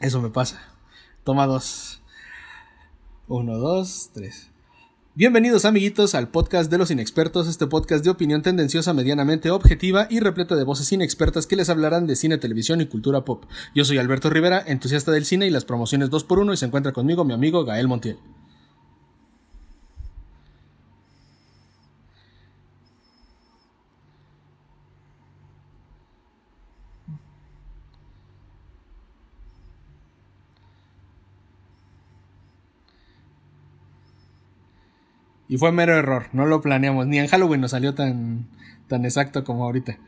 Eso 0.00 0.22
me 0.22 0.30
pasa. 0.30 0.60
Toma 1.24 1.46
dos. 1.46 2.00
Uno, 3.26 3.58
dos, 3.58 4.10
tres. 4.14 4.48
Bienvenidos 5.16 5.64
amiguitos 5.64 6.14
al 6.14 6.28
podcast 6.28 6.70
de 6.70 6.78
los 6.78 6.92
inexpertos, 6.92 7.48
este 7.48 7.66
podcast 7.66 8.04
de 8.04 8.10
opinión 8.10 8.42
tendenciosa, 8.42 8.94
medianamente 8.94 9.50
objetiva 9.50 10.06
y 10.08 10.20
repleto 10.20 10.54
de 10.54 10.62
voces 10.62 10.92
inexpertas 10.92 11.48
que 11.48 11.56
les 11.56 11.68
hablarán 11.68 12.06
de 12.06 12.14
cine, 12.14 12.38
televisión 12.38 12.80
y 12.80 12.86
cultura 12.86 13.24
pop. 13.24 13.46
Yo 13.74 13.84
soy 13.84 13.98
Alberto 13.98 14.30
Rivera, 14.30 14.62
entusiasta 14.64 15.10
del 15.10 15.24
cine 15.24 15.48
y 15.48 15.50
las 15.50 15.64
promociones 15.64 16.10
2x1 16.10 16.54
y 16.54 16.56
se 16.56 16.66
encuentra 16.66 16.92
conmigo 16.92 17.24
mi 17.24 17.34
amigo 17.34 17.64
Gael 17.64 17.88
Montiel. 17.88 18.18
Y 35.48 35.56
fue 35.56 35.72
mero 35.72 35.96
error, 35.96 36.26
no 36.32 36.46
lo 36.46 36.60
planeamos. 36.60 37.06
Ni 37.06 37.18
en 37.18 37.26
Halloween 37.26 37.62
nos 37.62 37.70
salió 37.70 37.94
tan, 37.94 38.46
tan 38.86 39.04
exacto 39.04 39.44
como 39.44 39.64
ahorita. 39.64 39.98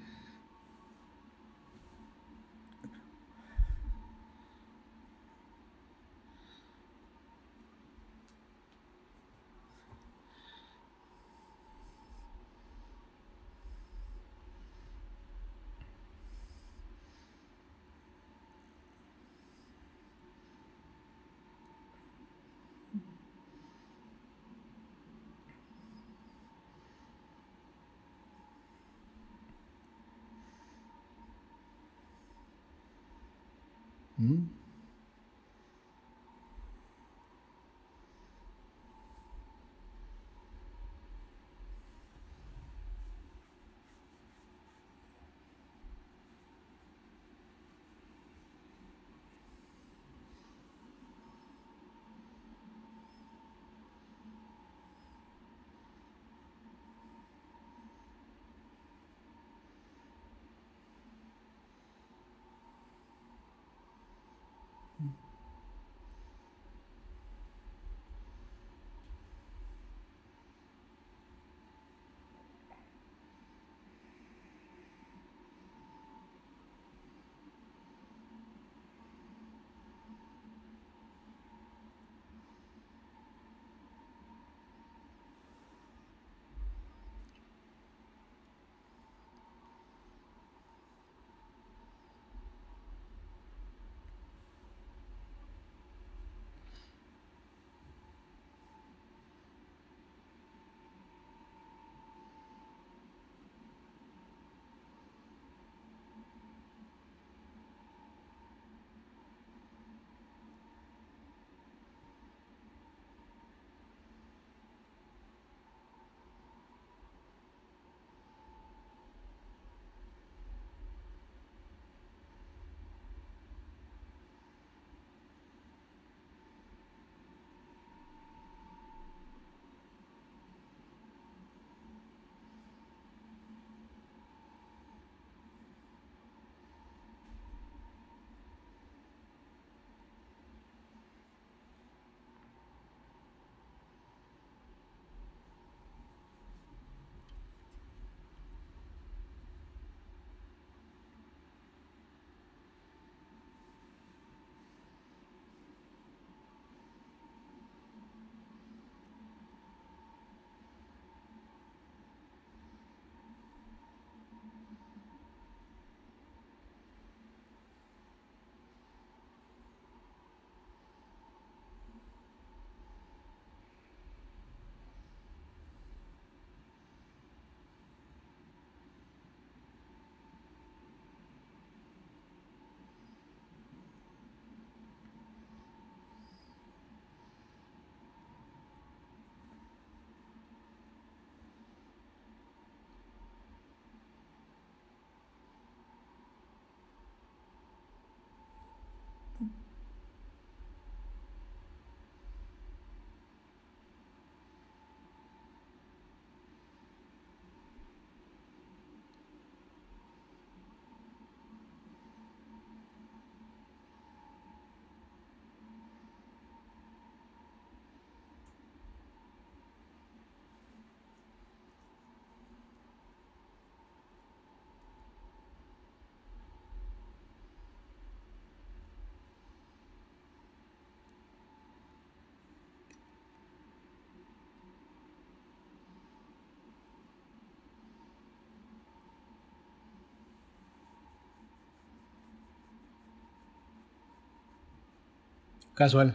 Casual. 245.80 246.14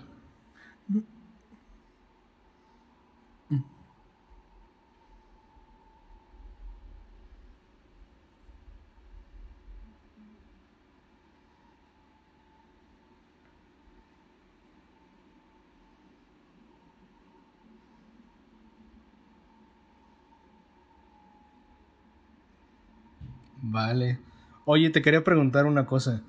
Vale. 23.64 24.20
Oye, 24.66 24.92
te 24.92 25.02
quería 25.02 25.24
preguntar 25.24 25.66
una 25.66 25.88
cosa. 25.88 26.22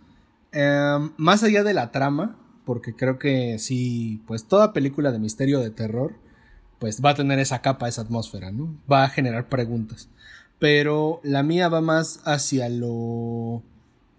Em, 0.53 1.11
más 1.19 1.43
allá 1.43 1.63
de 1.65 1.75
la 1.75 1.93
trama, 1.93 2.35
porque 2.67 2.97
creo 2.97 3.19
que 3.19 3.61
sí, 3.61 4.21
pues 4.27 4.45
toda 4.49 4.73
película 4.73 5.13
de 5.13 5.21
misterio 5.21 5.61
de 5.61 5.71
terror, 5.71 6.17
pues 6.81 7.01
va 7.03 7.11
a 7.11 7.15
tener 7.15 7.39
esa 7.39 7.63
capa, 7.63 7.89
esa 7.89 8.03
atmósfera, 8.03 8.51
¿no? 8.51 8.77
Va 8.91 9.05
a 9.05 9.09
generar 9.09 9.49
preguntas. 9.49 10.11
Pero 10.59 11.21
la 11.23 11.45
mía 11.45 11.69
va 11.69 11.81
más 11.81 12.21
hacia 12.25 12.69
lo... 12.69 13.63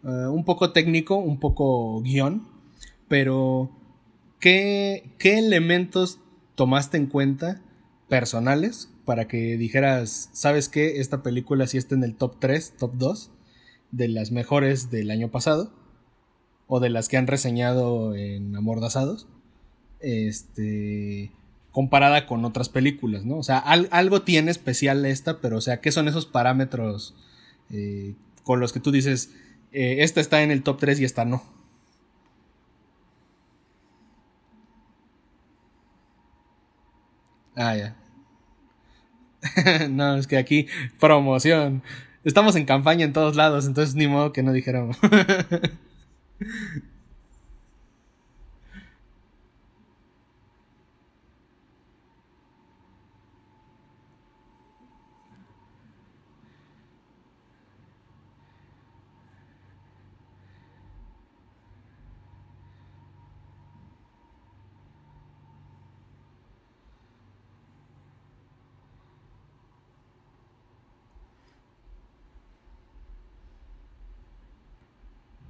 Eh, 0.03 0.27
un 0.27 0.45
poco 0.45 0.71
técnico, 0.71 1.17
un 1.17 1.41
poco 1.41 2.01
guion, 2.01 2.47
pero 3.09 3.69
¿qué, 4.39 5.11
¿qué 5.19 5.39
elementos 5.39 6.19
tomaste 6.55 6.95
en 6.95 7.07
cuenta 7.07 7.61
personales 8.07 8.89
para 9.03 9.27
que 9.27 9.57
dijeras, 9.57 10.29
¿sabes 10.31 10.69
qué? 10.69 11.01
Esta 11.01 11.21
película 11.21 11.67
sí 11.67 11.77
está 11.77 11.95
en 11.95 12.03
el 12.05 12.15
top 12.15 12.37
3, 12.39 12.75
top 12.79 12.93
2 12.95 13.31
de 13.91 14.07
las 14.07 14.31
mejores 14.31 14.89
del 14.89 15.11
año 15.11 15.29
pasado 15.31 15.73
o 16.67 16.79
de 16.79 16.89
las 16.89 17.07
que 17.09 17.17
han 17.17 17.27
reseñado 17.27 18.15
en 18.15 18.55
Amordazados. 18.55 19.27
Este 19.99 21.31
comparada 21.71 22.25
con 22.25 22.43
otras 22.43 22.69
películas, 22.69 23.23
¿no? 23.23 23.37
O 23.37 23.43
sea, 23.43 23.59
algo 23.59 24.23
tiene 24.23 24.49
especial 24.49 25.05
esta, 25.05 25.41
pero 25.41 25.57
o 25.57 25.61
sea, 25.61 25.79
¿qué 25.79 25.91
son 25.91 26.07
esos 26.07 26.25
parámetros 26.25 27.15
eh, 27.69 28.15
con 28.43 28.59
los 28.59 28.73
que 28.73 28.79
tú 28.79 28.91
dices, 28.91 29.31
eh, 29.71 29.97
esta 29.99 30.19
está 30.19 30.41
en 30.41 30.49
el 30.49 30.63
top 30.63 30.79
3 30.79 30.99
y 31.01 31.05
esta 31.05 31.23
no? 31.23 31.43
Ah, 37.55 37.75
ya. 37.75 37.95
no, 39.89 40.15
es 40.17 40.25
que 40.25 40.37
aquí 40.37 40.67
promoción. 40.99 41.83
Estamos 42.23 42.55
en 42.55 42.65
campaña 42.65 43.05
en 43.05 43.13
todos 43.13 43.35
lados, 43.35 43.67
entonces 43.67 43.95
ni 43.95 44.07
modo 44.07 44.33
que 44.33 44.43
no 44.43 44.51
dijéramos. 44.51 44.97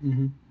Mm-hmm. 0.03 0.46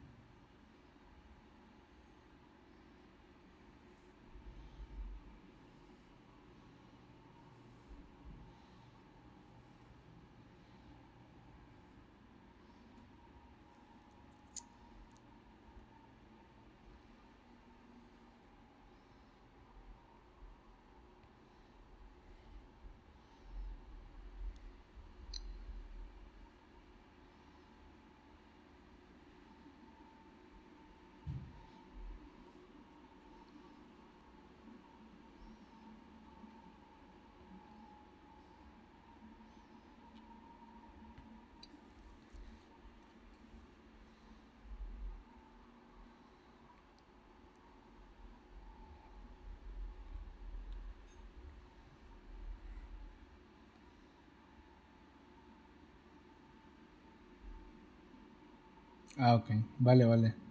Ah, 59.18 59.34
ok. 59.34 59.50
Vale, 59.78 60.04
vale. 60.06 60.45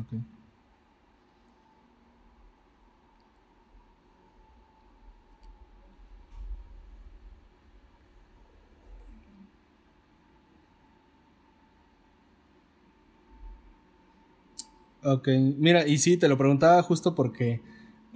Ok. 0.00 0.12
Ok, 15.04 15.28
mira, 15.58 15.86
y 15.86 15.98
sí, 15.98 16.16
te 16.16 16.28
lo 16.28 16.36
preguntaba 16.36 16.82
justo 16.82 17.14
porque 17.14 17.60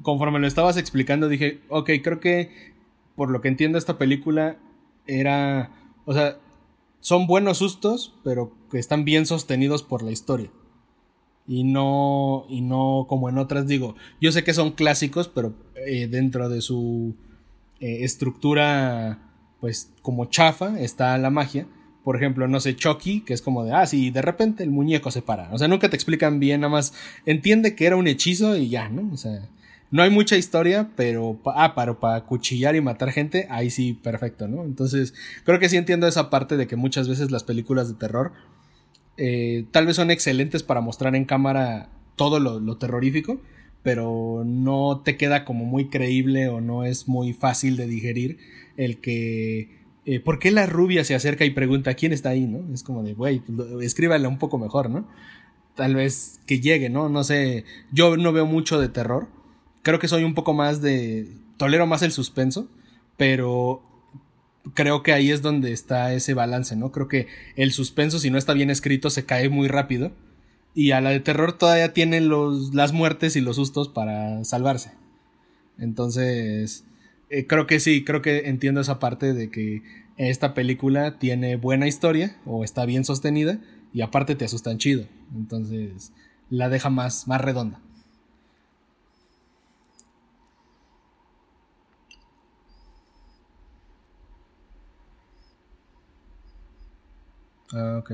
conforme 0.03 0.41
lo 0.41 0.47
estabas 0.47 0.77
explicando 0.77 1.29
dije, 1.29 1.61
ok, 1.69 1.91
creo 2.03 2.19
que 2.21 2.75
por 3.15 3.31
lo 3.31 3.41
que 3.41 3.49
entiendo 3.49 3.79
esta 3.79 3.99
película 3.99 4.57
era, 5.07 5.71
o 6.07 6.13
sea, 6.13 6.39
son 7.01 7.27
buenos 7.27 7.59
sustos, 7.59 8.15
pero 8.25 8.53
que 8.71 8.79
están 8.79 9.05
bien 9.05 9.27
sostenidos 9.27 9.83
por 9.85 10.03
la 10.03 10.11
historia 10.11 10.51
y 11.47 11.65
no 11.65 12.47
y 12.49 12.61
no 12.61 13.07
como 13.09 13.29
en 13.29 13.39
otras 13.39 13.67
digo 13.67 13.97
yo 14.21 14.31
sé 14.31 14.45
que 14.45 14.55
son 14.55 14.73
clásicos 14.73 15.29
pero 15.29 15.55
eh, 15.75 16.07
dentro 16.07 16.49
de 16.49 16.61
su 16.61 17.17
eh, 17.81 18.05
estructura 18.05 19.19
pues 19.61 19.93
como 20.03 20.27
chafa 20.27 20.81
está 20.81 21.17
la 21.19 21.31
magia. 21.31 21.67
Por 22.05 22.17
ejemplo 22.17 22.49
no 22.49 22.59
sé 22.59 22.75
Chucky 22.75 23.21
que 23.21 23.33
es 23.33 23.43
como 23.43 23.65
de 23.65 23.73
ah 23.73 23.87
sí 23.87 24.11
de 24.11 24.23
repente 24.23 24.65
el 24.65 24.71
muñeco 24.71 25.11
se 25.13 25.23
para 25.23 25.53
o 25.53 25.59
sea 25.59 25.69
nunca 25.69 25.89
te 25.89 25.97
explican 25.97 26.41
bien 26.41 26.63
nada 26.63 26.73
más 26.73 26.95
entiende 27.27 27.77
que 27.77 27.87
era 27.87 27.97
un 27.97 28.09
hechizo 28.09 28.57
y 28.57 28.69
ya 28.69 28.89
no 28.89 29.13
o 29.13 29.17
sea 29.17 29.49
no 29.93 30.03
hay 30.03 30.11
mucha 30.11 30.37
historia 30.37 30.91
pero 30.97 31.41
ah 31.45 31.77
para 31.77 32.01
para 32.01 32.25
cuchillar 32.25 32.75
y 32.75 32.81
matar 32.81 33.13
gente 33.13 33.47
ahí 33.51 33.71
sí 33.71 33.93
perfecto 33.93 34.49
no 34.49 34.65
entonces 34.65 35.15
creo 35.45 35.61
que 35.61 35.69
sí 35.69 35.77
entiendo 35.77 36.09
esa 36.09 36.29
parte 36.29 36.57
de 36.57 36.67
que 36.67 36.75
muchas 36.75 37.09
veces 37.09 37.31
las 37.31 37.45
películas 37.45 37.89
de 37.89 37.95
terror 37.95 38.33
eh, 39.17 39.67
tal 39.71 39.87
vez 39.87 39.97
son 39.97 40.11
excelentes 40.11 40.63
para 40.63 40.81
mostrar 40.81 41.15
en 41.15 41.25
cámara 41.25 41.91
todo 42.17 42.41
lo, 42.41 42.77
terrorífico, 42.77 43.41
pero 43.83 44.43
no 44.47 45.03
te 45.05 45.17
queda 45.17 45.45
como 45.45 45.65
muy 45.65 45.89
creíble 45.89 46.49
o 46.49 46.61
no 46.61 46.85
es 46.85 47.09
muy 47.09 47.33
fácil 47.33 47.77
de 47.77 47.87
digerir 47.87 48.39
el 48.77 48.99
que... 48.99 49.83
Eh, 50.05 50.19
¿Por 50.19 50.41
qué 50.41 50.51
la 50.51 50.67
rubia 50.67 51.05
se 51.05 51.15
acerca 51.15 51.45
y 51.45 51.51
pregunta 51.51 51.95
quién 51.95 52.13
está 52.13 52.31
ahí, 52.31 52.47
no? 52.47 52.73
Es 52.75 52.83
como 52.83 53.05
de, 53.05 53.15
güey, 53.15 53.41
pues, 53.41 53.71
escríbala 53.83 54.29
un 54.29 54.39
poco 54.39 54.59
mejor, 54.59 54.91
¿no? 54.91 55.07
Tal 55.77 55.95
vez 55.95 56.41
que 56.47 56.61
llegue, 56.61 56.91
¿no? 56.91 57.09
No 57.09 57.23
sé, 57.23 57.65
yo 57.93 58.17
no 58.17 58.33
veo 58.33 58.47
mucho 58.47 58.81
de 58.81 58.89
terror. 58.89 59.29
Creo 59.83 59.99
que 59.99 60.09
soy 60.09 60.25
un 60.25 60.35
poco 60.35 60.55
más 60.55 60.83
de... 60.83 61.29
Tolero 61.57 61.87
más 61.87 62.03
el 62.03 62.11
suspenso, 62.11 62.69
pero 63.17 63.83
creo 64.75 65.03
que 65.03 65.13
ahí 65.13 65.31
es 65.31 65.43
donde 65.43 65.73
está 65.73 66.13
ese 66.15 66.35
balance, 66.35 66.77
¿no? 66.77 66.93
Creo 66.93 67.09
que 67.09 67.27
el 67.57 67.73
suspenso, 67.73 68.19
si 68.19 68.31
no 68.31 68.39
está 68.39 68.53
bien 68.53 68.71
escrito, 68.71 69.11
se 69.11 69.25
cae 69.25 69.49
muy 69.49 69.69
rápido. 69.69 70.13
Y 70.75 70.93
a 70.93 71.01
la 71.01 71.11
de 71.11 71.21
terror 71.21 71.53
todavía 71.53 71.93
tiene 71.93 72.21
los, 72.21 72.75
las 72.75 72.93
muertes 72.93 73.37
y 73.37 73.41
los 73.41 73.57
sustos 73.57 73.89
para 73.89 74.43
salvarse. 74.45 74.93
Entonces, 75.79 76.85
eh, 77.29 77.47
creo 77.47 77.67
que 77.67 77.81
sí, 77.81 78.05
creo 78.05 78.23
que 78.23 78.49
entiendo 78.49 78.81
esa 78.81 78.99
parte 78.99 79.35
de 79.35 79.51
que 79.51 79.83
esta 80.17 80.55
película 80.55 81.19
tiene 81.19 81.57
buena 81.57 81.89
historia 81.89 82.37
o 82.47 82.65
está 82.65 82.87
bien 82.87 83.05
sostenida 83.05 83.59
y 83.93 84.01
aparte 84.01 84.35
te 84.35 84.45
asustan 84.45 84.79
chido. 84.79 85.07
Entonces, 85.35 86.13
la 86.49 86.69
deja 86.69 86.91
más, 86.91 87.27
más 87.29 87.41
redonda. 87.41 87.81
Ah, 97.75 97.97
ok. 97.99 98.11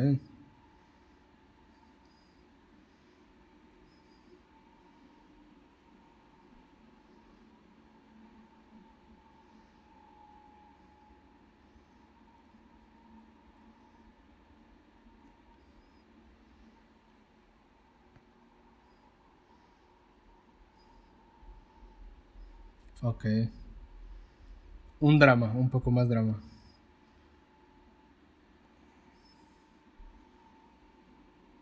Un 25.00 25.19
drama, 25.19 25.53
un 25.57 25.69
poco 25.71 25.91
más 25.91 26.09
drama. 26.09 26.38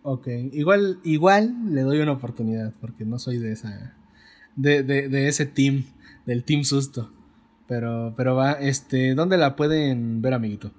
Ok, 0.09 0.29
igual, 0.53 1.01
igual 1.03 1.75
le 1.75 1.81
doy 1.81 1.99
una 1.99 2.13
oportunidad, 2.13 2.73
porque 2.81 3.05
no 3.05 3.19
soy 3.19 3.39
de 3.39 3.51
esa. 3.51 3.97
De, 4.55 4.85
de, 4.85 5.09
de 5.09 5.27
ese 5.27 5.47
team, 5.47 5.87
del 6.27 6.45
team 6.45 6.63
susto. 6.63 7.11
Pero, 7.67 8.15
pero 8.17 8.37
va, 8.37 8.53
este, 8.53 9.17
¿dónde 9.17 9.37
la 9.37 9.57
pueden 9.57 10.23
ver, 10.23 10.35
amiguito? 10.35 10.71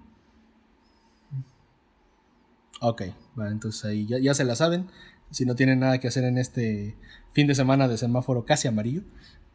Ok, 2.80 3.02
va, 3.38 3.50
entonces 3.50 3.84
ahí 3.84 4.08
ya, 4.08 4.18
ya 4.18 4.34
se 4.34 4.46
la 4.46 4.56
saben. 4.56 4.88
Si 5.30 5.44
no 5.44 5.56
tienen 5.56 5.80
nada 5.80 6.00
que 6.00 6.08
hacer 6.08 6.24
en 6.24 6.38
este 6.38 6.96
fin 7.34 7.48
de 7.48 7.56
semana 7.56 7.90
de 7.90 7.98
semáforo 7.98 8.46
casi 8.46 8.70
amarillo, 8.70 9.02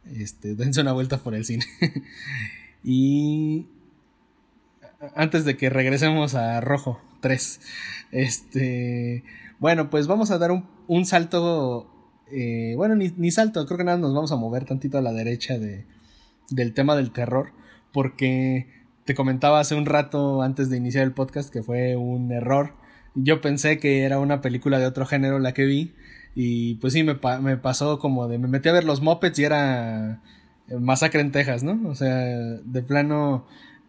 este, 0.05 0.53
dense 0.55 0.81
una 0.81 0.93
vuelta 0.93 1.17
por 1.17 1.33
el 1.33 1.45
cine. 1.45 1.65
y 2.83 3.65
antes 5.15 5.45
de 5.45 5.57
que 5.57 5.71
regresemos 5.71 6.35
a 6.35 6.61
rojo 6.61 7.01
3, 7.21 7.59
este, 8.11 9.23
bueno, 9.63 9.89
pues 9.89 10.07
vamos 10.07 10.29
a 10.29 10.37
dar 10.37 10.51
un, 10.87 11.05
salto. 11.05 11.87
Eh, 12.29 12.73
bueno, 12.75 12.95
ni, 12.95 13.31
salto, 13.31 13.65
creo 13.65 13.77
que 13.77 13.85
nada 13.85 13.97
nos 13.97 14.13
vamos 14.13 14.33
a 14.33 14.35
mover 14.35 14.65
tantito 14.65 14.97
a 14.97 15.01
la 15.01 15.13
derecha 15.13 15.57
de, 15.57 15.85
del 16.49 16.73
tema 16.73 16.97
del 16.97 17.11
terror. 17.11 17.53
Porque 17.93 18.67
te 19.05 19.15
comentaba 19.15 19.61
hace 19.61 19.75
un 19.75 19.85
rato 19.85 20.41
antes 20.41 20.69
de 20.69 20.75
iniciar 20.75 21.05
el 21.05 21.13
podcast 21.13 21.49
que 21.49 21.63
fue 21.63 21.95
un 21.95 22.29
error. 22.33 22.73
Yo 23.15 23.39
pensé 23.39 23.79
que 23.79 24.03
era 24.03 24.19
una 24.19 24.41
película 24.41 24.79
de 24.79 24.85
otro 24.85 25.05
género 25.05 25.39
la 25.39 25.53
que 25.53 25.63
vi. 25.63 25.93
Y 26.35 26.75
pues 26.75 26.91
sí, 26.91 27.03
me, 27.03 27.17
me 27.39 27.55
pasó 27.55 27.99
como 27.99 28.27
de. 28.27 28.39
Me 28.39 28.49
metí 28.49 28.67
a 28.67 28.73
ver 28.73 28.83
los 28.83 28.99
Muppets 28.99 29.39
y 29.39 29.45
era. 29.45 30.21
Masacre 30.77 31.21
en 31.21 31.31
Texas, 31.31 31.63
¿no? 31.63 31.79
O 31.87 31.95
sea, 31.95 32.13
de 32.13 32.81
plano. 32.81 33.47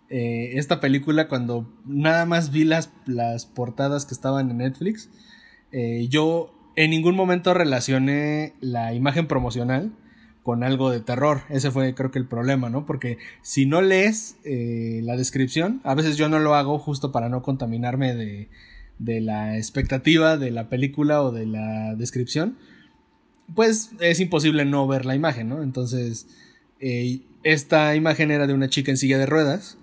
Eh, 0.09 0.53
esta 0.55 0.79
película, 0.79 1.27
cuando 1.27 1.69
nada 1.85 2.27
más 2.27 2.53
vi 2.53 2.63
las, 2.63 2.93
las 3.07 3.45
portadas 3.47 4.07
que 4.07 4.15
estaban 4.15 4.53
en 4.53 4.59
Netflix, 4.59 5.11
eh, 5.77 6.07
yo 6.09 6.55
en 6.77 6.91
ningún 6.91 7.17
momento 7.17 7.53
relacioné 7.53 8.55
la 8.61 8.95
imagen 8.95 9.27
promocional 9.27 9.91
con 10.45 10.63
algo 10.63 10.91
de 10.91 11.01
terror. 11.01 11.41
Ese 11.49 11.73
fue 11.73 11.95
creo 11.97 12.13
que 12.13 12.21
el 12.21 12.29
problema, 12.29 12.71
¿no? 12.71 12.87
Porque 12.87 13.19
si 13.43 13.67
no 13.67 13.83
lees 13.83 14.37
eh, 14.45 15.01
la 15.03 15.17
descripción, 15.17 15.81
a 15.83 15.97
veces 15.97 16.17
yo 16.17 16.29
no 16.29 16.39
lo 16.39 16.55
hago 16.55 16.79
justo 16.79 17.11
para 17.11 17.29
no 17.29 17.43
contaminarme 17.43 18.15
de, 18.15 18.49
de 19.01 19.21
la 19.21 19.57
expectativa 19.57 20.37
de 20.37 20.53
la 20.53 20.69
película 20.69 21.23
o 21.23 21.33
de 21.33 21.47
la 21.47 21.97
descripción, 21.97 22.57
pues 23.57 23.91
es 23.99 24.21
imposible 24.21 24.65
no 24.65 24.87
ver 24.87 25.07
la 25.07 25.17
imagen, 25.17 25.49
¿no? 25.49 25.61
Entonces, 25.61 26.29
eh, 26.79 27.23
esta 27.43 27.97
imagen 27.97 28.31
era 28.31 28.47
de 28.47 28.55
una 28.55 28.69
chica 28.69 28.93
en 28.93 28.97
silla 28.97 29.19
de 29.19 29.27
ruedas 29.27 29.77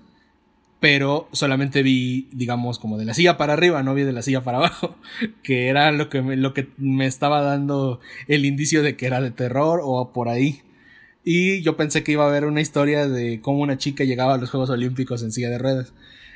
pero 0.81 1.29
solamente 1.31 1.83
vi, 1.83 2.27
digamos, 2.31 2.79
como 2.79 2.97
de 2.97 3.05
la 3.05 3.13
silla 3.13 3.37
para 3.37 3.53
arriba, 3.53 3.83
no 3.83 3.93
vi 3.93 4.01
de 4.01 4.13
la 4.13 4.23
silla 4.23 4.43
para 4.43 4.57
abajo, 4.57 4.95
que 5.43 5.67
era 5.67 5.91
lo 5.91 6.09
que 6.09 6.23
me, 6.23 6.35
lo 6.35 6.55
que 6.55 6.69
me 6.77 7.05
estaba 7.05 7.41
dando 7.41 8.01
el 8.27 8.45
indicio 8.45 8.81
de 8.81 8.97
que 8.97 9.05
era 9.05 9.21
de 9.21 9.29
terror 9.29 9.79
o 9.83 10.11
por 10.11 10.27
ahí. 10.27 10.63
Y 11.23 11.61
yo 11.61 11.77
pensé 11.77 12.03
que 12.03 12.13
iba 12.13 12.23
a 12.23 12.27
haber 12.27 12.45
una 12.45 12.61
historia 12.61 13.07
de 13.07 13.41
cómo 13.41 13.59
una 13.59 13.77
chica 13.77 14.03
llegaba 14.05 14.33
a 14.33 14.37
los 14.37 14.49
Juegos 14.49 14.71
Olímpicos 14.71 15.21
en 15.21 15.31
silla 15.31 15.49
de 15.49 15.59
ruedas. 15.59 15.93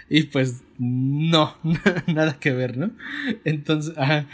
Y 0.09 0.23
pues 0.25 0.61
no, 0.77 1.55
nada 2.07 2.37
que 2.39 2.51
ver, 2.51 2.77
¿no? 2.77 2.91
Entonces, 3.45 3.97
ajá, 3.97 4.27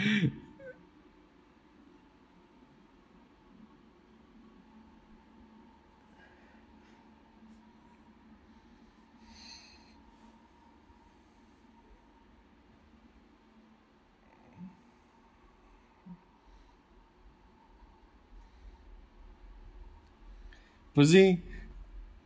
Pues 20.93 21.10
sí. 21.10 21.41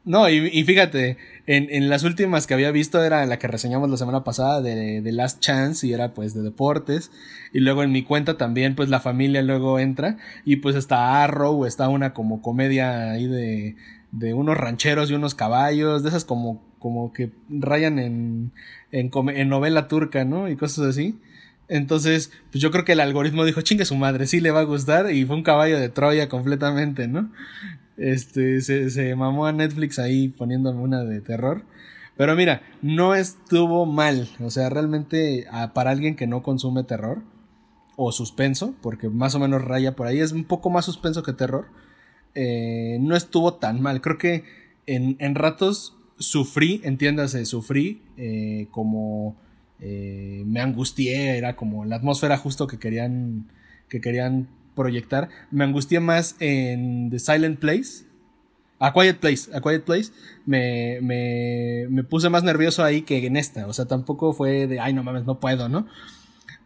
No, 0.05 0.29
y, 0.29 0.63
fíjate, 0.63 1.17
en, 1.47 1.89
las 1.89 2.03
últimas 2.03 2.45
que 2.45 2.53
había 2.53 2.69
visto 2.69 3.03
era 3.03 3.25
la 3.25 3.39
que 3.39 3.47
reseñamos 3.47 3.89
la 3.89 3.97
semana 3.97 4.23
pasada 4.23 4.61
de, 4.61 5.01
de, 5.01 5.11
Last 5.11 5.39
Chance 5.39 5.87
y 5.87 5.93
era 5.93 6.13
pues 6.13 6.35
de 6.35 6.43
deportes. 6.43 7.11
Y 7.53 7.59
luego 7.61 7.81
en 7.81 7.91
mi 7.91 8.03
cuenta 8.03 8.37
también 8.37 8.75
pues 8.75 8.89
la 8.89 8.99
familia 8.99 9.41
luego 9.41 9.79
entra 9.79 10.17
y 10.45 10.57
pues 10.57 10.75
está 10.75 11.23
Arrow, 11.23 11.65
está 11.65 11.89
una 11.89 12.13
como 12.13 12.43
comedia 12.43 13.11
ahí 13.11 13.25
de, 13.25 13.77
de 14.11 14.33
unos 14.35 14.57
rancheros 14.57 15.09
y 15.09 15.15
unos 15.15 15.33
caballos, 15.33 16.03
de 16.03 16.09
esas 16.09 16.23
como, 16.23 16.63
como 16.77 17.11
que 17.11 17.31
rayan 17.49 17.97
en, 17.97 18.51
en, 18.91 19.09
en 19.29 19.49
novela 19.49 19.87
turca, 19.87 20.23
¿no? 20.23 20.49
Y 20.49 20.55
cosas 20.55 20.85
así. 20.85 21.19
Entonces, 21.67 22.31
pues 22.51 22.61
yo 22.61 22.69
creo 22.69 22.85
que 22.85 22.91
el 22.91 22.99
algoritmo 22.99 23.43
dijo, 23.43 23.61
chingue 23.61 23.85
su 23.85 23.95
madre, 23.95 24.27
sí 24.27 24.39
le 24.39 24.51
va 24.51 24.59
a 24.59 24.65
gustar 24.65 25.11
y 25.11 25.25
fue 25.25 25.35
un 25.35 25.43
caballo 25.43 25.79
de 25.79 25.89
Troya 25.89 26.29
completamente, 26.29 27.07
¿no? 27.07 27.31
Este, 27.97 28.61
se, 28.61 28.89
se 28.89 29.15
mamó 29.15 29.45
a 29.45 29.53
Netflix 29.53 29.99
ahí 29.99 30.29
poniéndome 30.29 30.81
una 30.81 31.03
de 31.03 31.21
terror. 31.21 31.63
Pero 32.17 32.35
mira, 32.35 32.61
no 32.81 33.15
estuvo 33.15 33.85
mal. 33.85 34.29
O 34.39 34.49
sea, 34.49 34.69
realmente 34.69 35.45
para 35.73 35.91
alguien 35.91 36.15
que 36.15 36.27
no 36.27 36.43
consume 36.43 36.83
terror 36.83 37.21
o 37.97 38.11
suspenso, 38.11 38.75
porque 38.81 39.09
más 39.09 39.35
o 39.35 39.39
menos 39.39 39.63
raya 39.63 39.95
por 39.95 40.07
ahí, 40.07 40.19
es 40.19 40.31
un 40.31 40.43
poco 40.43 40.69
más 40.69 40.85
suspenso 40.85 41.23
que 41.23 41.33
terror, 41.33 41.67
eh, 42.33 42.97
no 43.01 43.15
estuvo 43.15 43.55
tan 43.55 43.81
mal. 43.81 44.01
Creo 44.01 44.17
que 44.17 44.43
en, 44.85 45.15
en 45.19 45.35
ratos 45.35 45.95
sufrí, 46.17 46.81
entiéndase, 46.83 47.45
sufrí 47.45 48.01
eh, 48.17 48.67
como 48.71 49.35
eh, 49.79 50.43
me 50.45 50.61
angustié, 50.61 51.37
era 51.37 51.55
como 51.55 51.85
la 51.85 51.97
atmósfera 51.97 52.37
justo 52.37 52.67
que 52.67 52.79
querían, 52.79 53.49
que 53.89 54.01
querían 54.01 54.47
proyectar. 54.75 55.29
Me 55.51 55.63
angustié 55.63 55.99
más 55.99 56.35
en 56.39 57.09
The 57.09 57.19
Silent 57.19 57.59
Place. 57.59 58.05
A 58.77 58.91
Quiet 58.91 59.19
Place, 59.19 59.49
a 59.55 59.61
Quiet 59.61 59.85
Place, 59.85 60.11
me, 60.45 60.99
me, 61.01 62.03
puse 62.03 62.29
más 62.29 62.43
nervioso 62.43 62.83
ahí 62.83 63.03
que 63.03 63.25
en 63.25 63.37
esta. 63.37 63.67
O 63.67 63.73
sea, 63.73 63.85
tampoco 63.85 64.33
fue 64.33 64.67
de, 64.67 64.81
ay, 64.81 64.91
no 64.93 65.01
mames, 65.01 65.23
no 65.23 65.39
puedo, 65.39 65.69
¿no? 65.69 65.87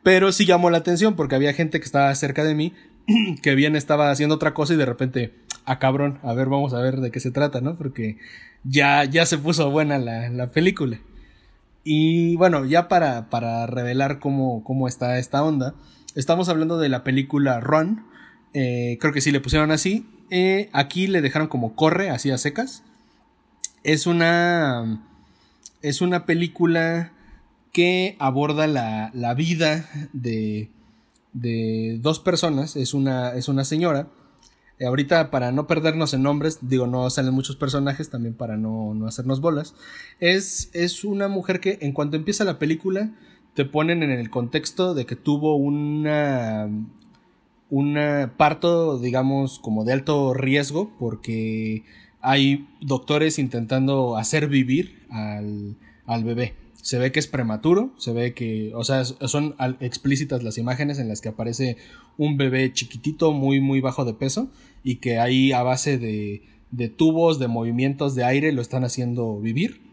Pero 0.02 0.32
sí 0.32 0.46
llamó 0.46 0.72
la 0.72 0.80
atención 0.80 1.16
porque 1.16 1.36
había 1.36 1.54
gente 1.54 1.80
que 1.80 1.86
estaba 1.86 2.14
cerca 2.16 2.44
de 2.44 2.56
mí 2.56 2.74
que 3.44 3.54
bien 3.54 3.76
estaba 3.76 4.10
haciendo 4.10 4.36
otra 4.36 4.56
cosa 4.56 4.74
y 4.74 4.78
de 4.78 4.86
repente, 4.86 5.36
ah, 5.66 5.78
cabrón, 5.78 6.20
a 6.24 6.34
ver, 6.34 6.50
vamos 6.50 6.74
a 6.74 6.82
ver 6.82 7.00
de 7.00 7.12
qué 7.12 7.20
se 7.20 7.30
trata, 7.32 7.62
¿no? 7.62 7.76
Porque 7.76 8.18
ya, 8.64 9.04
ya 9.06 9.26
se 9.28 9.38
puso 9.38 9.70
buena 9.70 10.00
la, 10.00 10.30
la 10.30 10.48
película. 10.52 11.00
Y 11.84 12.36
bueno, 12.36 12.66
ya 12.66 12.88
para, 12.88 13.30
para 13.30 13.66
revelar 13.66 14.20
cómo, 14.20 14.64
cómo 14.64 14.88
está 14.88 15.18
esta 15.18 15.44
onda, 15.44 15.76
Estamos 16.16 16.50
hablando 16.50 16.78
de 16.78 16.90
la 16.90 17.04
película 17.04 17.60
Run. 17.60 18.06
Eh, 18.54 18.98
creo 19.00 19.14
que 19.14 19.22
sí 19.22 19.32
le 19.32 19.42
pusieron 19.42 19.72
así. 19.72 20.08
Eh, 20.32 20.70
aquí 20.74 21.08
le 21.08 21.22
dejaron 21.22 21.48
como 21.48 21.76
corre, 21.76 22.10
así 22.10 22.32
a 22.32 22.38
secas. 22.38 22.84
Es 23.84 24.08
una. 24.08 25.06
Es 25.82 26.02
una 26.02 26.26
película 26.26 27.14
que 27.72 28.16
aborda 28.20 28.68
la, 28.68 29.12
la 29.14 29.34
vida 29.34 29.88
de, 30.14 30.70
de 31.34 32.00
dos 32.02 32.20
personas. 32.20 32.76
Es 32.76 32.94
una, 32.94 33.34
es 33.34 33.48
una 33.48 33.64
señora 33.64 34.08
Eh, 34.80 34.86
ahorita, 34.86 35.30
para 35.30 35.52
no 35.52 35.68
perdernos 35.68 36.14
en 36.14 36.24
nombres, 36.24 36.60
digo, 36.62 36.88
no 36.88 37.10
salen 37.10 37.34
muchos 37.34 37.58
personajes, 37.58 38.10
también 38.10 38.34
para 38.34 38.56
no, 38.56 38.94
no 38.94 39.08
hacernos 39.08 39.42
bolas. 39.42 39.76
Es, 40.22 40.70
es 40.74 41.04
una 41.04 41.28
mujer 41.28 41.60
que, 41.60 41.78
en 41.82 41.92
cuanto 41.92 42.16
empieza 42.16 42.46
la 42.46 42.60
película, 42.60 43.12
te 43.60 43.66
ponen 43.66 44.04
en 44.04 44.12
el 44.12 44.30
contexto 44.30 44.94
de 44.94 45.06
que 45.06 45.18
tuvo 45.18 45.58
una. 45.58 46.70
un 47.70 48.32
parto, 48.38 48.98
digamos, 49.00 49.60
como 49.60 49.84
de 49.84 49.92
alto 49.92 50.34
riesgo, 50.34 50.92
porque 50.98 51.84
hay 52.22 52.70
doctores 52.80 53.38
intentando 53.38 54.16
hacer 54.16 54.48
vivir 54.48 55.06
al, 55.10 55.76
al 56.06 56.24
bebé 56.24 56.54
se 56.82 57.00
ve 57.00 57.12
que 57.12 57.20
es 57.20 57.28
prematuro, 57.28 57.92
se 57.98 58.14
ve 58.14 58.34
que, 58.34 58.72
o 58.74 58.86
sea, 58.86 59.04
son 59.04 59.56
explícitas 59.82 60.42
las 60.42 60.58
imágenes 60.58 60.98
en 60.98 61.10
las 61.10 61.20
que 61.20 61.28
aparece 61.28 61.76
un 62.18 62.38
bebé 62.38 62.72
chiquitito, 62.72 63.34
muy, 63.34 63.60
muy 63.60 63.82
bajo 63.82 64.06
de 64.06 64.14
peso, 64.14 64.48
y 64.86 64.96
que 64.96 65.20
ahí 65.20 65.52
a 65.52 65.64
base 65.64 65.98
de, 65.98 66.44
de 66.72 66.88
tubos, 66.88 67.40
de 67.40 67.50
movimientos 67.50 68.16
de 68.16 68.24
aire, 68.24 68.54
lo 68.54 68.62
están 68.62 68.86
haciendo 68.86 69.38
vivir. 69.42 69.89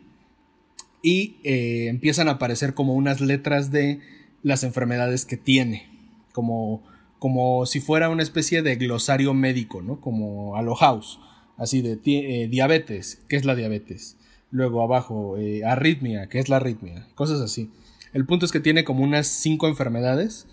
Y 1.03 1.37
eh, 1.45 1.87
empiezan 1.89 2.29
a 2.29 2.33
aparecer 2.33 2.75
como 2.75 2.95
unas 2.95 3.21
letras 3.21 3.71
de 3.71 4.01
las 4.43 4.65
enfermedades 4.65 5.25
que 5.25 5.37
tiene, 5.37 5.89
como, 6.33 6.83
como 7.19 7.67
si 7.67 7.81
fuera 7.81 8.09
una 8.09 8.23
especie 8.23 8.63
de 8.63 8.77
glosario 8.77 9.35
médico, 9.35 9.83
¿no? 9.83 10.01
Como 10.01 10.57
a 10.57 10.63
así 11.57 11.83
de 11.83 11.99
eh, 12.05 12.49
diabetes, 12.49 13.23
¿qué 13.29 13.37
es 13.37 13.45
la 13.45 13.55
diabetes? 13.55 14.17
Luego 14.51 14.83
abajo, 14.83 15.37
eh, 15.37 15.65
arritmia, 15.65 16.29
que 16.29 16.39
es 16.39 16.49
la 16.49 16.57
arritmia, 16.57 17.09
cosas 17.15 17.41
así. 17.41 17.71
El 18.13 18.25
punto 18.25 18.47
es 18.47 18.53
que 18.53 18.61
tiene 18.61 18.85
como 18.85 19.03
unas 19.03 19.27
cinco 19.27 19.69
enfermedades 19.69 20.47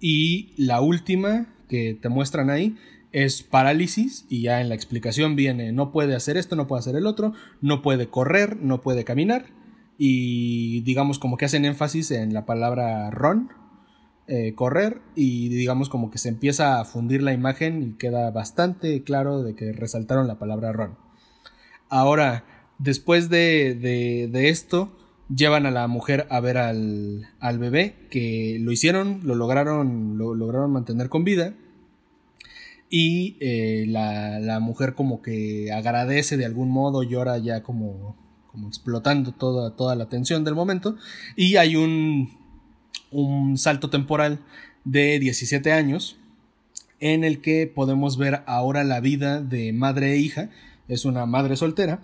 y 0.00 0.52
la 0.56 0.80
última 0.80 1.46
que 1.68 1.94
te 2.00 2.08
muestran 2.08 2.50
ahí 2.50 2.76
es 3.12 3.42
parálisis 3.42 4.26
y 4.28 4.42
ya 4.42 4.60
en 4.60 4.68
la 4.68 4.74
explicación 4.74 5.34
viene 5.36 5.72
no 5.72 5.90
puede 5.90 6.14
hacer 6.14 6.36
esto, 6.36 6.54
no 6.54 6.66
puede 6.66 6.80
hacer 6.80 6.96
el 6.96 7.06
otro, 7.06 7.32
no 7.62 7.80
puede 7.80 8.08
correr, 8.08 8.56
no 8.56 8.82
puede 8.82 9.04
caminar 9.04 9.46
y 9.98 10.80
digamos 10.82 11.18
como 11.18 11.36
que 11.36 11.44
hacen 11.44 11.64
énfasis 11.66 12.10
en 12.12 12.32
la 12.32 12.46
palabra 12.46 13.10
run, 13.10 13.50
eh, 14.28 14.54
correr 14.54 15.02
y 15.14 15.48
digamos 15.48 15.88
como 15.88 16.10
que 16.10 16.18
se 16.18 16.28
empieza 16.28 16.80
a 16.80 16.84
fundir 16.84 17.22
la 17.22 17.32
imagen 17.32 17.82
y 17.82 17.92
queda 17.98 18.30
bastante 18.30 19.02
claro 19.02 19.42
de 19.42 19.54
que 19.54 19.72
resaltaron 19.72 20.26
la 20.26 20.38
palabra 20.38 20.72
run. 20.72 20.96
Ahora, 21.90 22.44
Después 22.78 23.28
de, 23.28 23.74
de, 23.74 24.48
esto, 24.48 24.96
llevan 25.34 25.66
a 25.66 25.72
la 25.72 25.88
mujer 25.88 26.28
a 26.30 26.38
ver 26.38 26.58
al, 26.58 27.28
al 27.40 27.58
bebé, 27.58 27.96
que 28.08 28.58
lo 28.60 28.70
hicieron, 28.70 29.20
lo 29.24 29.34
lograron, 29.34 30.16
lo 30.16 30.34
lograron 30.34 30.72
mantener 30.72 31.08
con 31.08 31.24
vida. 31.24 31.54
Y 32.88 33.36
eh, 33.40 33.84
la, 33.88 34.38
la, 34.38 34.60
mujer 34.60 34.94
como 34.94 35.22
que 35.22 35.72
agradece 35.72 36.36
de 36.36 36.46
algún 36.46 36.70
modo, 36.70 37.02
llora 37.02 37.36
ya 37.38 37.62
como, 37.62 38.16
como 38.50 38.68
explotando 38.68 39.32
toda, 39.32 39.76
toda 39.76 39.94
la 39.94 40.08
tensión 40.08 40.44
del 40.44 40.54
momento. 40.54 40.96
Y 41.36 41.56
hay 41.56 41.76
un, 41.76 42.30
un 43.10 43.56
salto 43.56 43.90
temporal 43.90 44.40
de 44.84 45.18
17 45.18 45.72
años 45.72 46.16
en 47.00 47.24
el 47.24 47.40
que 47.40 47.70
podemos 47.72 48.16
ver 48.18 48.42
ahora 48.46 48.84
la 48.84 49.00
vida 49.00 49.40
de 49.40 49.72
madre 49.72 50.12
e 50.12 50.18
hija. 50.18 50.50
Es 50.88 51.04
una 51.04 51.26
madre 51.26 51.56
soltera 51.56 52.02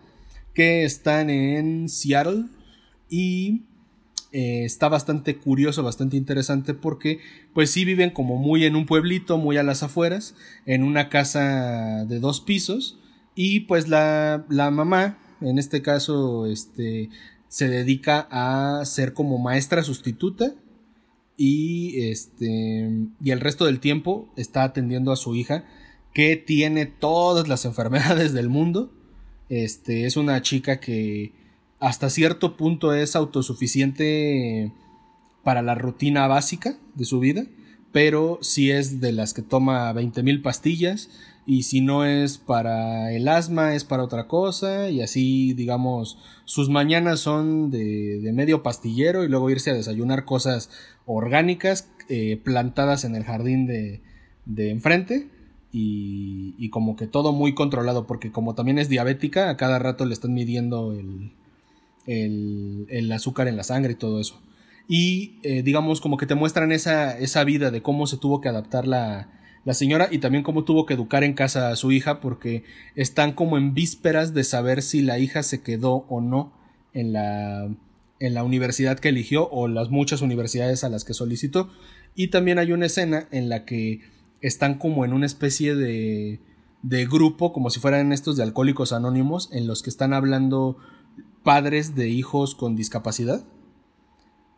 que 0.54 0.84
están 0.84 1.30
en 1.30 1.88
Seattle 1.88 2.44
y 3.10 3.62
eh, 4.32 4.64
está 4.64 4.88
bastante 4.88 5.36
curioso, 5.36 5.82
bastante 5.82 6.16
interesante 6.16 6.74
porque 6.74 7.20
pues 7.52 7.70
sí 7.70 7.84
viven 7.84 8.10
como 8.10 8.36
muy 8.36 8.64
en 8.64 8.76
un 8.76 8.86
pueblito, 8.86 9.38
muy 9.38 9.56
a 9.56 9.62
las 9.62 9.82
afueras, 9.82 10.34
en 10.66 10.82
una 10.82 11.08
casa 11.08 12.04
de 12.04 12.20
dos 12.20 12.40
pisos 12.40 12.98
y 13.34 13.60
pues 13.60 13.88
la, 13.88 14.44
la 14.48 14.70
mamá, 14.70 15.18
en 15.40 15.58
este 15.58 15.82
caso, 15.82 16.46
este, 16.46 17.10
se 17.48 17.68
dedica 17.68 18.26
a 18.30 18.84
ser 18.84 19.12
como 19.14 19.38
maestra 19.38 19.82
sustituta 19.84 20.54
y 21.36 22.08
este 22.10 22.90
y 23.22 23.30
el 23.30 23.40
resto 23.40 23.64
del 23.64 23.80
tiempo 23.80 24.28
está 24.36 24.62
atendiendo 24.62 25.12
a 25.12 25.16
su 25.16 25.34
hija 25.34 25.64
que 26.12 26.36
tiene 26.36 26.86
todas 26.86 27.48
las 27.48 27.64
enfermedades 27.70 28.32
del 28.32 28.48
mundo. 28.48 28.92
Este, 29.48 30.06
es 30.06 30.16
una 30.16 30.40
chica 30.42 30.80
que 30.80 31.32
hasta 31.78 32.08
cierto 32.10 32.56
punto 32.56 32.94
es 32.94 33.14
autosuficiente 33.14 34.72
para 35.42 35.60
la 35.62 35.74
rutina 35.74 36.26
básica 36.26 36.78
de 36.94 37.04
su 37.04 37.20
vida, 37.20 37.44
pero 37.92 38.38
si 38.40 38.70
es 38.70 39.00
de 39.00 39.12
las 39.12 39.34
que 39.34 39.42
toma 39.42 39.92
20.000 39.92 40.42
pastillas 40.42 41.10
y 41.46 41.64
si 41.64 41.80
no 41.80 42.04
es 42.04 42.38
para 42.38 43.12
el 43.12 43.28
asma 43.28 43.74
es 43.74 43.84
para 43.84 44.02
otra 44.02 44.26
cosa 44.28 44.88
y 44.90 45.02
así 45.02 45.52
digamos 45.52 46.18
sus 46.44 46.70
mañanas 46.70 47.20
son 47.20 47.70
de, 47.70 48.30
medio 48.32 48.62
pastillero 48.62 49.24
y 49.24 49.28
luego 49.28 49.50
irse 49.50 49.70
a 49.70 49.74
desayunar 49.74 50.24
cosas 50.24 50.70
orgánicas 51.06 51.88
eh, 52.08 52.40
plantadas 52.42 53.04
en 53.04 53.14
el 53.14 53.24
jardín 53.24 53.66
de, 53.66 54.02
de 54.46 54.70
enfrente 54.70 55.28
y, 55.76 56.68
como 56.70 56.94
que 56.94 57.08
todo 57.08 57.32
muy 57.32 57.54
controlado, 57.54 58.06
porque 58.06 58.30
como 58.30 58.54
también 58.54 58.78
es 58.78 58.88
diabética, 58.88 59.50
a 59.50 59.56
cada 59.56 59.80
rato 59.80 60.04
le 60.04 60.14
están 60.14 60.32
midiendo 60.32 60.92
el, 60.92 61.32
el, 62.06 63.12
azúcar 63.12 63.48
en 63.48 63.56
la 63.56 63.64
sangre 63.64 63.92
y 63.92 63.96
todo 63.96 64.20
eso. 64.20 64.40
Y 64.86 65.40
eh, 65.42 65.62
digamos 65.62 66.00
como 66.00 66.16
que 66.16 66.26
te 66.26 66.36
muestran 66.36 66.70
esa, 66.70 67.18
esa 67.18 67.42
vida 67.42 67.72
de 67.72 67.82
cómo 67.82 68.06
se 68.06 68.18
tuvo 68.18 68.40
que 68.40 68.48
adaptar 68.48 68.86
la, 68.86 69.28
la 69.64 69.74
señora 69.74 70.08
y 70.10 70.18
también 70.18 70.44
cómo 70.44 70.64
tuvo 70.64 70.86
que 70.86 70.94
educar 70.94 71.24
en 71.24 71.34
casa 71.34 71.70
a 71.70 71.76
su 71.76 71.90
hija 71.90 72.20
porque 72.20 72.64
están 72.94 73.32
como 73.32 73.56
en 73.56 73.74
vísperas 73.74 74.34
de 74.34 74.44
saber 74.44 74.82
si 74.82 75.02
la 75.02 75.18
hija 75.18 75.42
se 75.42 75.62
quedó 75.62 76.04
o 76.08 76.20
no 76.20 76.52
en 76.92 77.12
la, 77.12 77.68
en 78.20 78.34
la 78.34 78.44
universidad 78.44 78.98
que 78.98 79.08
eligió 79.08 79.48
o 79.50 79.68
las 79.68 79.90
muchas 79.90 80.22
universidades 80.22 80.84
a 80.84 80.88
las 80.88 81.04
que 81.04 81.14
solicitó. 81.14 81.70
Y 82.14 82.28
también 82.28 82.58
hay 82.58 82.72
una 82.72 82.86
escena 82.86 83.26
en 83.30 83.48
la 83.48 83.64
que 83.64 84.00
están 84.40 84.74
como 84.74 85.04
en 85.04 85.12
una 85.12 85.26
especie 85.26 85.74
de, 85.74 86.40
de 86.82 87.06
grupo, 87.06 87.52
como 87.52 87.70
si 87.70 87.80
fueran 87.80 88.12
estos 88.12 88.36
de 88.36 88.42
alcohólicos 88.42 88.92
anónimos, 88.92 89.48
en 89.52 89.66
los 89.66 89.82
que 89.82 89.90
están 89.90 90.12
hablando 90.12 90.76
padres 91.42 91.94
de 91.94 92.08
hijos 92.08 92.54
con 92.54 92.76
discapacidad. 92.76 93.44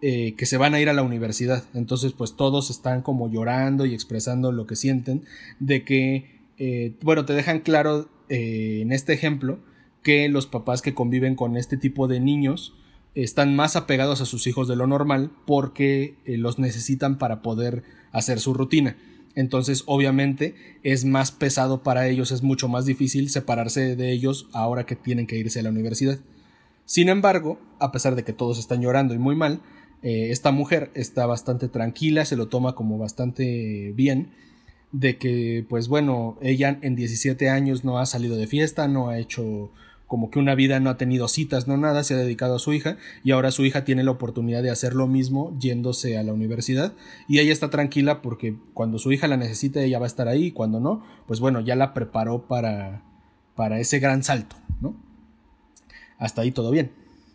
Eh, 0.02 0.35
que 0.37 0.44
se 0.44 0.59
van 0.59 0.74
a 0.74 0.80
ir 0.80 0.90
a 0.90 0.92
la 0.92 1.02
universidad. 1.02 1.64
Entonces, 1.72 2.12
pues 2.12 2.37
todos 2.37 2.68
están 2.68 3.00
como 3.00 3.30
llorando 3.30 3.87
y 3.87 3.94
expresando 3.94 4.52
lo 4.52 4.66
que 4.66 4.76
sienten 4.76 5.24
de 5.59 5.87
que, 5.87 6.38
eh, 6.59 6.92
bueno, 7.00 7.24
te 7.24 7.32
dejan 7.32 7.61
claro 7.61 8.06
eh, 8.28 8.80
en 8.82 8.92
este 8.92 9.14
ejemplo 9.14 9.59
que 10.02 10.28
los 10.28 10.46
papás 10.46 10.82
que 10.82 10.92
conviven 10.92 11.35
con 11.35 11.56
este 11.56 11.78
tipo 11.78 12.09
de 12.09 12.20
niños 12.20 12.74
están 13.14 13.56
más 13.56 13.74
apegados 13.74 14.20
a 14.20 14.26
sus 14.26 14.46
hijos 14.46 14.68
de 14.68 14.76
lo 14.76 14.87
normal 14.87 15.30
porque 15.46 16.16
los 16.26 16.59
necesitan 16.59 17.16
para 17.16 17.40
poder 17.40 17.82
hacer 18.12 18.38
su 18.38 18.52
rutina. 18.52 18.98
Entonces, 19.35 19.82
obviamente, 19.87 20.54
es 20.82 21.06
más 21.06 21.32
pesado 21.32 21.82
para 21.82 22.06
ellos, 22.06 22.32
es 22.32 22.42
mucho 22.42 22.68
más 22.68 22.85
difícil 22.85 23.30
separarse 23.30 23.96
de 23.96 24.12
ellos 24.12 24.48
ahora 24.52 24.85
que 24.85 24.94
tienen 24.94 25.26
que 25.26 25.38
irse 25.38 25.61
a 25.61 25.62
la 25.62 25.70
universidad. 25.70 26.18
Sin 26.85 27.09
embargo, 27.09 27.59
a 27.80 27.90
pesar 27.92 28.14
de 28.14 28.24
que 28.24 28.35
todos 28.35 28.59
están 28.59 28.82
llorando 28.82 29.14
y 29.14 29.18
muy 29.18 29.35
mal, 29.35 29.61
eh, 30.07 30.31
esta 30.31 30.53
mujer 30.53 30.92
está 30.95 31.27
bastante 31.27 31.66
tranquila, 31.66 32.25
se 32.25 32.37
lo 32.37 32.47
toma 32.47 32.77
como 32.77 32.97
bastante 32.97 33.90
bien, 33.97 34.29
de 34.92 35.19
que, 35.19 35.66
pues 35.69 35.88
bueno, 35.88 36.37
ella 36.40 36.79
en 36.81 36.95
17 36.95 37.51
años 37.51 37.85
no 37.85 37.99
ha 37.99 38.07
salido 38.07 38.37
de 38.37 38.47
fiesta, 38.47 38.87
no 38.87 39.09
ha 39.09 39.19
hecho 39.19 39.73
como 40.07 40.31
que 40.31 40.38
una 40.38 40.55
vida 40.55 40.79
no 40.79 40.90
ha 40.90 40.97
tenido 40.97 41.27
citas, 41.27 41.66
no 41.66 41.77
nada, 41.77 42.05
se 42.05 42.14
ha 42.14 42.19
dedicado 42.19 42.55
a 42.55 42.59
su 42.61 42.73
hija 42.73 42.99
y 43.25 43.33
ahora 43.33 43.51
su 43.51 43.64
hija 43.64 43.85
tiene 43.85 44.05
la 44.05 44.12
oportunidad 44.12 44.62
de 44.62 44.71
hacer 44.71 44.95
lo 44.95 45.09
mismo 45.09 45.59
yéndose 45.59 46.16
a 46.16 46.23
la 46.23 46.33
universidad 46.33 46.92
y 47.27 47.40
ella 47.40 47.53
está 47.53 47.71
tranquila 47.71 48.23
porque 48.23 48.55
cuando 48.75 49.01
su 49.01 49.11
hija 49.11 49.27
la 49.27 49.37
necesite 49.37 49.83
ella 49.83 49.99
va 49.99 50.07
a 50.07 50.14
estar 50.14 50.29
ahí 50.29 50.45
y 50.45 50.53
cuando 50.53 50.79
no, 50.79 51.05
pues 51.27 51.40
bueno, 51.40 51.59
ya 51.59 51.75
la 51.75 51.95
preparó 51.95 52.47
para, 52.47 53.03
para 53.57 53.81
ese 53.81 53.99
gran 53.99 54.23
salto, 54.23 54.55
¿no? 54.81 54.95
Hasta 56.16 56.42
ahí 56.42 56.53
todo 56.53 56.71
bien. 56.71 56.92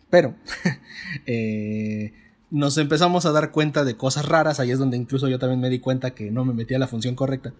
Pero 0.08 0.34
eh, 1.26 2.14
nos 2.52 2.76
empezamos 2.76 3.24
a 3.24 3.32
dar 3.32 3.50
cuenta 3.50 3.82
de 3.82 3.96
cosas 3.96 4.26
raras, 4.26 4.60
ahí 4.60 4.70
es 4.70 4.78
donde 4.78 4.98
incluso 4.98 5.26
yo 5.26 5.38
también 5.38 5.60
me 5.60 5.70
di 5.70 5.78
cuenta 5.78 6.14
que 6.14 6.30
no 6.30 6.44
me 6.44 6.52
metía 6.52 6.78
la 6.78 6.86
función 6.86 7.14
correcta. 7.14 7.54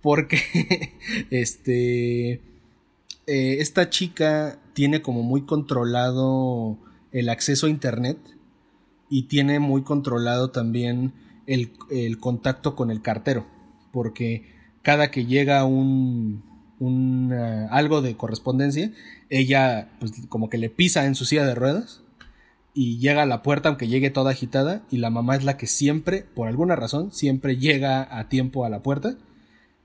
Porque, 0.00 0.38
este 1.30 2.40
eh, 3.26 3.60
esta 3.60 3.90
chica 3.90 4.58
tiene 4.72 5.02
como 5.02 5.22
muy 5.22 5.42
controlado 5.42 6.78
el 7.12 7.28
acceso 7.28 7.66
a 7.66 7.70
Internet 7.70 8.16
y 9.10 9.24
tiene 9.24 9.58
muy 9.58 9.82
controlado 9.82 10.50
también 10.50 11.12
el, 11.46 12.18
contacto 12.18 12.74
con 12.74 12.90
el 12.90 13.02
cartero, 13.02 13.44
porque 13.92 14.46
cada 14.82 15.10
que 15.10 15.26
llega 15.26 15.64
un, 15.64 16.42
algo 17.70 18.00
de 18.00 18.16
correspondencia, 18.16 18.92
ella 19.28 19.90
pues 20.00 20.12
como 20.30 20.48
que 20.48 20.58
le 20.58 20.70
pisa 20.70 21.04
en 21.04 21.14
su 21.14 21.26
silla 21.26 21.44
de 21.44 21.54
ruedas 21.54 22.02
y 22.76 22.98
llega 22.98 23.22
a 23.22 23.26
la 23.26 23.42
puerta 23.42 23.70
aunque 23.70 23.88
llegue 23.88 24.10
toda 24.10 24.32
agitada 24.32 24.82
y 24.90 24.98
la 24.98 25.08
mamá 25.08 25.34
es 25.34 25.44
la 25.44 25.56
que 25.56 25.66
siempre, 25.66 26.26
por 26.34 26.46
alguna 26.46 26.76
razón, 26.76 27.10
siempre 27.10 27.56
llega 27.56 28.06
a 28.18 28.28
tiempo 28.28 28.66
a 28.66 28.68
la 28.68 28.82
puerta 28.82 29.16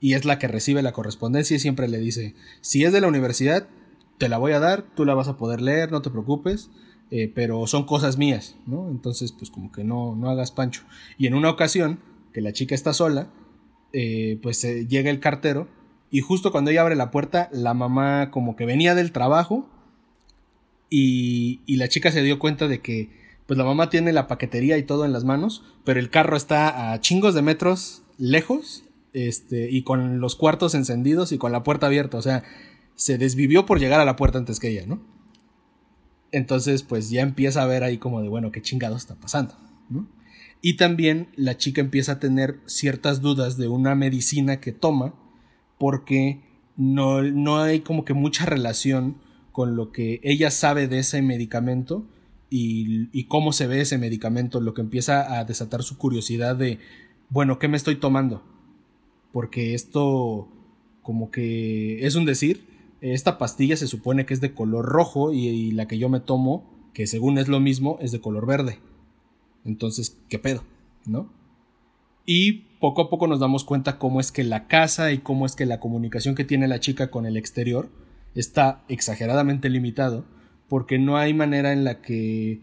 y 0.02 0.14
es 0.14 0.26
la 0.26 0.38
que 0.38 0.50
recibe 0.50 0.82
la 0.82 0.92
correspondencia 0.92 1.56
y 1.56 1.60
siempre 1.60 1.88
le 1.88 2.00
dice, 2.00 2.36
si 2.60 2.84
es 2.84 2.92
de 2.92 3.00
la 3.00 3.08
universidad, 3.08 3.70
te 4.18 4.28
la 4.28 4.38
voy 4.38 4.52
a 4.52 4.60
dar, 4.60 4.84
tú 4.94 5.06
la 5.06 5.14
vas 5.14 5.30
a 5.30 5.38
poder 5.38 5.62
leer, 5.62 5.90
no 5.90 6.02
te 6.02 6.10
preocupes, 6.10 6.70
eh, 7.12 7.32
pero 7.34 7.66
son 7.66 7.86
cosas 7.86 8.18
mías, 8.18 8.58
¿no? 8.66 8.90
Entonces, 8.90 9.32
pues 9.32 9.52
como 9.52 9.72
que 9.72 9.86
no, 9.86 10.14
no 10.18 10.30
hagas 10.30 10.52
pancho. 10.52 10.84
Y 11.18 11.28
en 11.28 11.34
una 11.34 11.50
ocasión, 11.50 12.02
que 12.34 12.42
la 12.42 12.52
chica 12.52 12.76
está 12.76 12.92
sola, 12.92 13.30
eh, 13.94 14.38
pues 14.44 14.64
llega 14.90 15.10
el 15.10 15.22
cartero 15.22 15.70
y 16.10 16.20
justo 16.20 16.52
cuando 16.52 16.72
ella 16.72 16.82
abre 16.82 16.98
la 16.98 17.10
puerta, 17.10 17.48
la 17.54 17.74
mamá 17.74 18.32
como 18.32 18.58
que 18.58 18.66
venía 18.66 18.96
del 18.96 19.14
trabajo 19.14 19.70
y, 20.94 21.62
la 21.78 21.88
chica 21.88 22.12
se 22.12 22.22
dio 22.22 22.38
cuenta 22.38 22.68
de 22.68 22.82
que 22.82 23.10
pues 23.48 23.58
la 23.58 23.64
mamá 23.64 23.90
tiene 23.90 24.12
la 24.14 24.28
paquetería 24.28 24.78
y 24.78 24.84
todo 24.84 25.06
en 25.06 25.14
las 25.14 25.24
manos, 25.24 25.64
pero 25.84 26.00
el 26.00 26.10
carro 26.10 26.38
está 26.38 26.92
a 26.92 27.00
chingos 27.00 27.34
de 27.34 27.42
metros 27.42 28.04
lejos 28.18 28.84
este, 29.14 29.72
y 29.72 29.84
con 29.84 30.20
los 30.20 30.36
cuartos 30.36 30.76
encendidos 30.76 31.32
y 31.32 31.38
con 31.38 31.52
la 31.52 31.64
puerta 31.64 31.88
abierta, 31.88 32.18
o 32.18 32.22
sea, 32.22 32.44
se 32.96 33.18
desvivió 33.18 33.66
por 33.66 33.80
llegar 33.80 34.00
a 34.00 34.06
la 34.06 34.16
puerta 34.16 34.38
antes 34.38 34.60
que 34.60 34.70
ella, 34.70 34.86
¿no? 34.86 35.02
Entonces, 36.32 36.84
pues 36.84 37.10
ya 37.10 37.22
empieza 37.22 37.64
a 37.64 37.68
ver 37.68 37.84
ahí 37.84 37.98
como 37.98 38.22
de, 38.22 38.30
bueno, 38.30 38.52
qué 38.52 38.62
chingado 38.62 38.96
está 38.96 39.16
pasando, 39.16 39.56
¿no? 39.90 40.08
Y 40.62 40.76
también 40.76 41.30
la 41.36 41.58
chica 41.58 41.82
empieza 41.82 42.14
a 42.14 42.20
tener 42.20 42.60
ciertas 42.66 43.22
dudas 43.22 43.58
de 43.58 43.68
una 43.68 43.96
medicina 43.96 44.60
que 44.60 44.72
toma 44.72 45.16
porque 45.78 46.42
no, 46.78 47.22
no 47.24 47.60
hay 47.60 47.80
como 47.80 48.06
que 48.06 48.14
mucha 48.14 48.46
relación 48.46 49.18
con 49.52 49.76
lo 49.76 49.92
que 49.92 50.20
ella 50.24 50.52
sabe 50.52 50.88
de 50.88 51.00
ese 51.00 51.22
medicamento 51.22 52.06
y, 52.50 53.10
y, 53.18 53.26
cómo 53.26 53.54
se 53.54 53.68
ve 53.68 53.82
ese 53.82 53.98
medicamento, 53.98 54.60
lo 54.60 54.74
que 54.74 54.82
empieza 54.82 55.40
a 55.40 55.46
desatar 55.46 55.84
su 55.84 55.98
curiosidad 55.98 56.56
de, 56.56 56.80
bueno, 57.30 57.60
¿qué 57.60 57.68
me 57.68 57.78
estoy 57.78 57.96
tomando? 57.96 58.44
Porque 59.32 59.74
esto 59.74 60.50
como 61.02 61.32
que 61.32 62.06
es 62.06 62.16
un 62.16 62.26
decir, 62.26 62.64
esta 63.02 63.38
pastilla 63.38 63.76
se 63.76 63.88
supone 63.88 64.26
que 64.26 64.34
es 64.34 64.42
de 64.42 64.54
color 64.54 64.86
rojo 64.86 65.34
y, 65.34 65.72
la 65.72 65.88
que 65.88 65.98
yo 65.98 66.10
me 66.10 66.20
tomo, 66.20 66.70
que 66.94 67.08
según 67.08 67.38
es 67.38 67.48
lo 67.48 67.60
mismo, 67.60 67.98
es 68.00 68.12
de 68.12 68.22
color 68.22 68.46
verde. 68.46 68.80
Entonces, 69.66 70.18
¿qué 70.30 70.40
pedo? 70.40 70.64
¿No? 71.06 71.30
Y 72.26 72.66
poco 72.80 73.02
a 73.02 73.10
poco 73.10 73.28
nos 73.28 73.40
damos 73.40 73.64
cuenta 73.64 73.98
cómo 73.98 74.20
es 74.20 74.32
que 74.32 74.44
la 74.44 74.68
casa 74.68 75.12
y 75.12 75.20
cómo 75.20 75.46
es 75.46 75.56
que 75.56 75.66
la 75.66 75.80
comunicación 75.80 76.36
que 76.36 76.46
tiene 76.46 76.68
la 76.68 76.80
chica 76.80 77.10
con 77.10 77.26
el 77.26 77.38
exterior 77.38 77.90
está 78.36 78.84
exageradamente 78.88 79.70
limitado 79.70 80.26
porque 80.70 81.00
no 81.00 81.18
hay 81.18 81.34
manera 81.34 81.74
en 81.74 81.84
la 81.84 82.02
que 82.02 82.62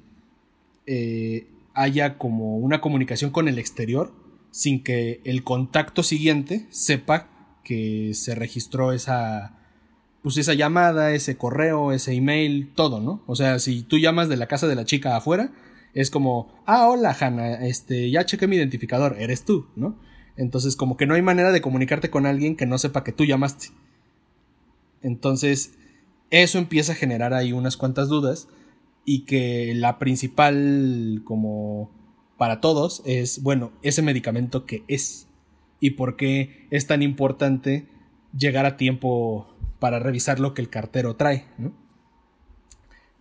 eh, 0.87 1.46
haya 1.74 2.16
como 2.16 2.57
una 2.57 2.81
comunicación 2.81 3.31
con 3.31 3.48
el 3.48 3.59
exterior 3.59 4.12
sin 4.50 4.83
que 4.83 5.20
el 5.24 5.44
contacto 5.44 6.02
siguiente 6.02 6.66
sepa 6.70 7.28
que 7.64 8.12
se 8.14 8.35
registró 8.35 8.92
esa 8.92 9.54
pues 10.22 10.37
esa 10.37 10.54
llamada, 10.54 11.12
ese 11.12 11.37
correo, 11.37 11.92
ese 11.92 12.12
email, 12.12 12.72
todo, 12.74 13.00
¿no? 13.00 13.22
O 13.26 13.37
sea, 13.37 13.59
si 13.59 13.83
tú 13.83 13.98
llamas 13.98 14.28
de 14.28 14.37
la 14.37 14.46
casa 14.46 14.66
de 14.66 14.74
la 14.74 14.85
chica 14.85 15.16
afuera, 15.16 15.52
es 15.94 16.11
como, 16.11 16.62
ah, 16.66 16.88
hola, 16.88 17.16
Hanna, 17.18 17.66
este, 17.66 18.11
ya 18.11 18.26
chequé 18.26 18.46
mi 18.46 18.57
identificador, 18.57 19.16
eres 19.18 19.44
tú, 19.44 19.68
¿no? 19.76 19.96
Entonces, 20.37 20.76
como 20.76 20.96
que 20.96 21.07
no 21.07 21.14
hay 21.14 21.22
manera 21.22 21.52
de 21.52 21.61
comunicarte 21.61 22.11
con 22.11 22.26
alguien 22.26 22.57
que 22.57 22.66
no 22.66 22.78
sepa 22.78 23.04
que 23.04 23.12
tú 23.12 23.24
llamaste. 23.24 23.68
Entonces, 25.02 25.74
eso 26.30 26.58
empieza 26.58 26.92
a 26.92 26.96
generar 26.96 27.34
ahí 27.34 27.52
unas 27.52 27.76
cuantas 27.76 28.08
dudas 28.08 28.48
y 29.04 29.20
que 29.24 29.72
la 29.74 29.98
principal, 29.98 31.22
como 31.24 31.90
para 32.37 32.61
todos, 32.61 33.02
es, 33.04 33.42
bueno, 33.42 33.72
ese 33.82 34.02
medicamento 34.02 34.66
que 34.66 34.84
es 34.88 35.26
y 35.80 35.90
por 35.90 36.16
qué 36.16 36.66
es 36.70 36.87
tan 36.87 37.02
importante 37.02 37.87
llegar 38.37 38.66
a 38.66 38.76
tiempo 38.76 39.46
para 39.78 39.98
revisar 39.98 40.40
lo 40.40 40.54
que 40.54 40.62
el 40.62 40.68
cartero 40.68 41.16
trae. 41.16 41.46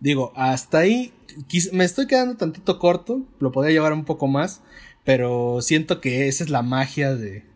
Digo, 0.00 0.32
hasta 0.36 0.78
ahí 0.78 1.12
me 1.72 1.84
estoy 1.84 2.06
quedando 2.06 2.36
tantito 2.36 2.78
corto, 2.78 3.22
lo 3.38 3.52
podría 3.52 3.72
llevar 3.72 3.92
un 3.92 4.04
poco 4.04 4.26
más, 4.26 4.62
pero 5.04 5.60
siento 5.62 6.00
que 6.00 6.28
esa 6.28 6.44
es 6.44 6.50
la 6.50 6.62
magia 6.62 7.14
de 7.14 7.46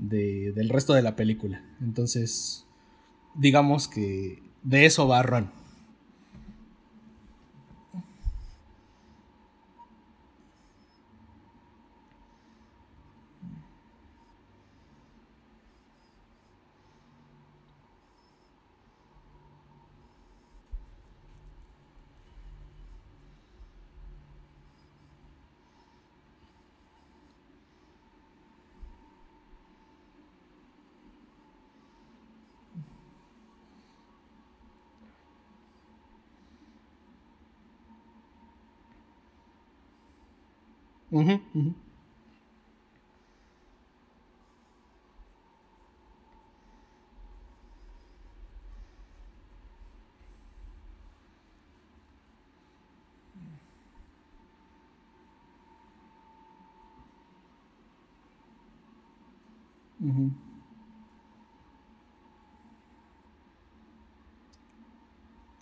del 0.00 0.68
resto 0.70 0.94
de 0.94 1.02
la 1.02 1.14
película. 1.14 1.62
Entonces, 1.80 2.66
digamos 3.34 3.88
que 3.88 4.42
de 4.62 4.86
eso 4.86 5.08
va 5.08 5.22
Ron. 5.22 5.59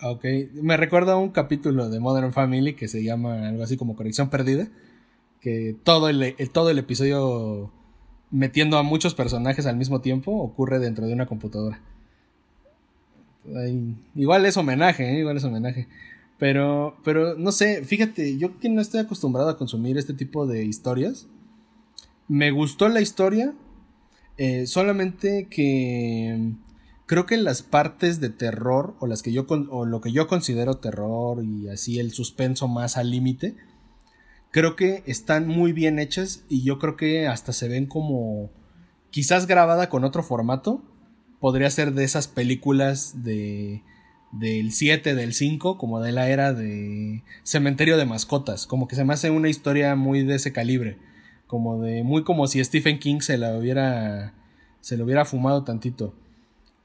Ok, 0.00 0.24
me 0.62 0.76
recuerda 0.76 1.16
un 1.16 1.30
capítulo 1.30 1.88
de 1.88 1.98
Modern 1.98 2.32
Family 2.32 2.74
que 2.74 2.86
se 2.86 3.02
llama 3.02 3.48
algo 3.48 3.64
así 3.64 3.76
como 3.76 3.96
Conexión 3.96 4.30
Perdida, 4.30 4.68
que 5.40 5.76
todo 5.84 6.08
el, 6.08 6.34
todo 6.52 6.70
el 6.70 6.78
episodio 6.78 7.70
metiendo 8.30 8.78
a 8.78 8.82
muchos 8.82 9.14
personajes 9.14 9.66
al 9.66 9.76
mismo 9.76 10.00
tiempo 10.00 10.32
ocurre 10.32 10.78
dentro 10.78 11.06
de 11.06 11.12
una 11.12 11.26
computadora. 11.26 11.80
igual 14.14 14.46
es 14.46 14.56
homenaje, 14.56 15.10
¿eh? 15.10 15.18
igual 15.20 15.36
es 15.36 15.44
homenaje. 15.44 15.88
Pero, 16.38 16.96
pero 17.04 17.36
no 17.36 17.50
sé, 17.50 17.84
fíjate, 17.84 18.36
yo 18.38 18.58
que 18.60 18.68
no 18.68 18.80
estoy 18.80 19.00
acostumbrado 19.00 19.48
a 19.48 19.58
consumir 19.58 19.98
este 19.98 20.14
tipo 20.14 20.46
de 20.46 20.64
historias, 20.64 21.26
me 22.28 22.50
gustó 22.52 22.88
la 22.88 23.00
historia, 23.00 23.54
eh, 24.36 24.66
solamente 24.66 25.48
que 25.50 26.52
creo 27.06 27.26
que 27.26 27.38
las 27.38 27.62
partes 27.62 28.20
de 28.20 28.28
terror 28.28 28.94
o 29.00 29.06
las 29.08 29.22
que 29.22 29.32
yo 29.32 29.46
o 29.48 29.86
lo 29.86 30.00
que 30.00 30.12
yo 30.12 30.28
considero 30.28 30.76
terror 30.76 31.42
y 31.42 31.68
así 31.68 31.98
el 31.98 32.12
suspenso 32.12 32.68
más 32.68 32.96
al 32.96 33.10
límite 33.10 33.56
creo 34.50 34.76
que 34.76 35.02
están 35.06 35.46
muy 35.46 35.72
bien 35.72 35.98
hechas 35.98 36.44
y 36.48 36.62
yo 36.62 36.78
creo 36.78 36.96
que 36.96 37.26
hasta 37.26 37.52
se 37.52 37.68
ven 37.68 37.86
como 37.86 38.50
quizás 39.10 39.46
grabada 39.46 39.88
con 39.88 40.04
otro 40.04 40.22
formato. 40.22 40.82
Podría 41.40 41.70
ser 41.70 41.94
de 41.94 42.04
esas 42.04 42.28
películas 42.28 43.22
de 43.22 43.82
del 44.32 44.72
7, 44.72 45.14
del 45.14 45.32
5, 45.32 45.78
como 45.78 46.00
de 46.00 46.12
la 46.12 46.28
era 46.28 46.52
de 46.52 47.22
Cementerio 47.44 47.96
de 47.96 48.04
Mascotas, 48.04 48.66
como 48.66 48.86
que 48.86 48.94
se 48.94 49.04
me 49.04 49.14
hace 49.14 49.30
una 49.30 49.48
historia 49.48 49.96
muy 49.96 50.22
de 50.22 50.34
ese 50.34 50.52
calibre, 50.52 50.98
como 51.46 51.80
de 51.80 52.02
muy 52.02 52.24
como 52.24 52.46
si 52.46 52.62
Stephen 52.62 52.98
King 52.98 53.20
se 53.20 53.38
la 53.38 53.56
hubiera 53.56 54.34
se 54.80 54.96
lo 54.96 55.04
hubiera 55.04 55.24
fumado 55.24 55.64
tantito. 55.64 56.14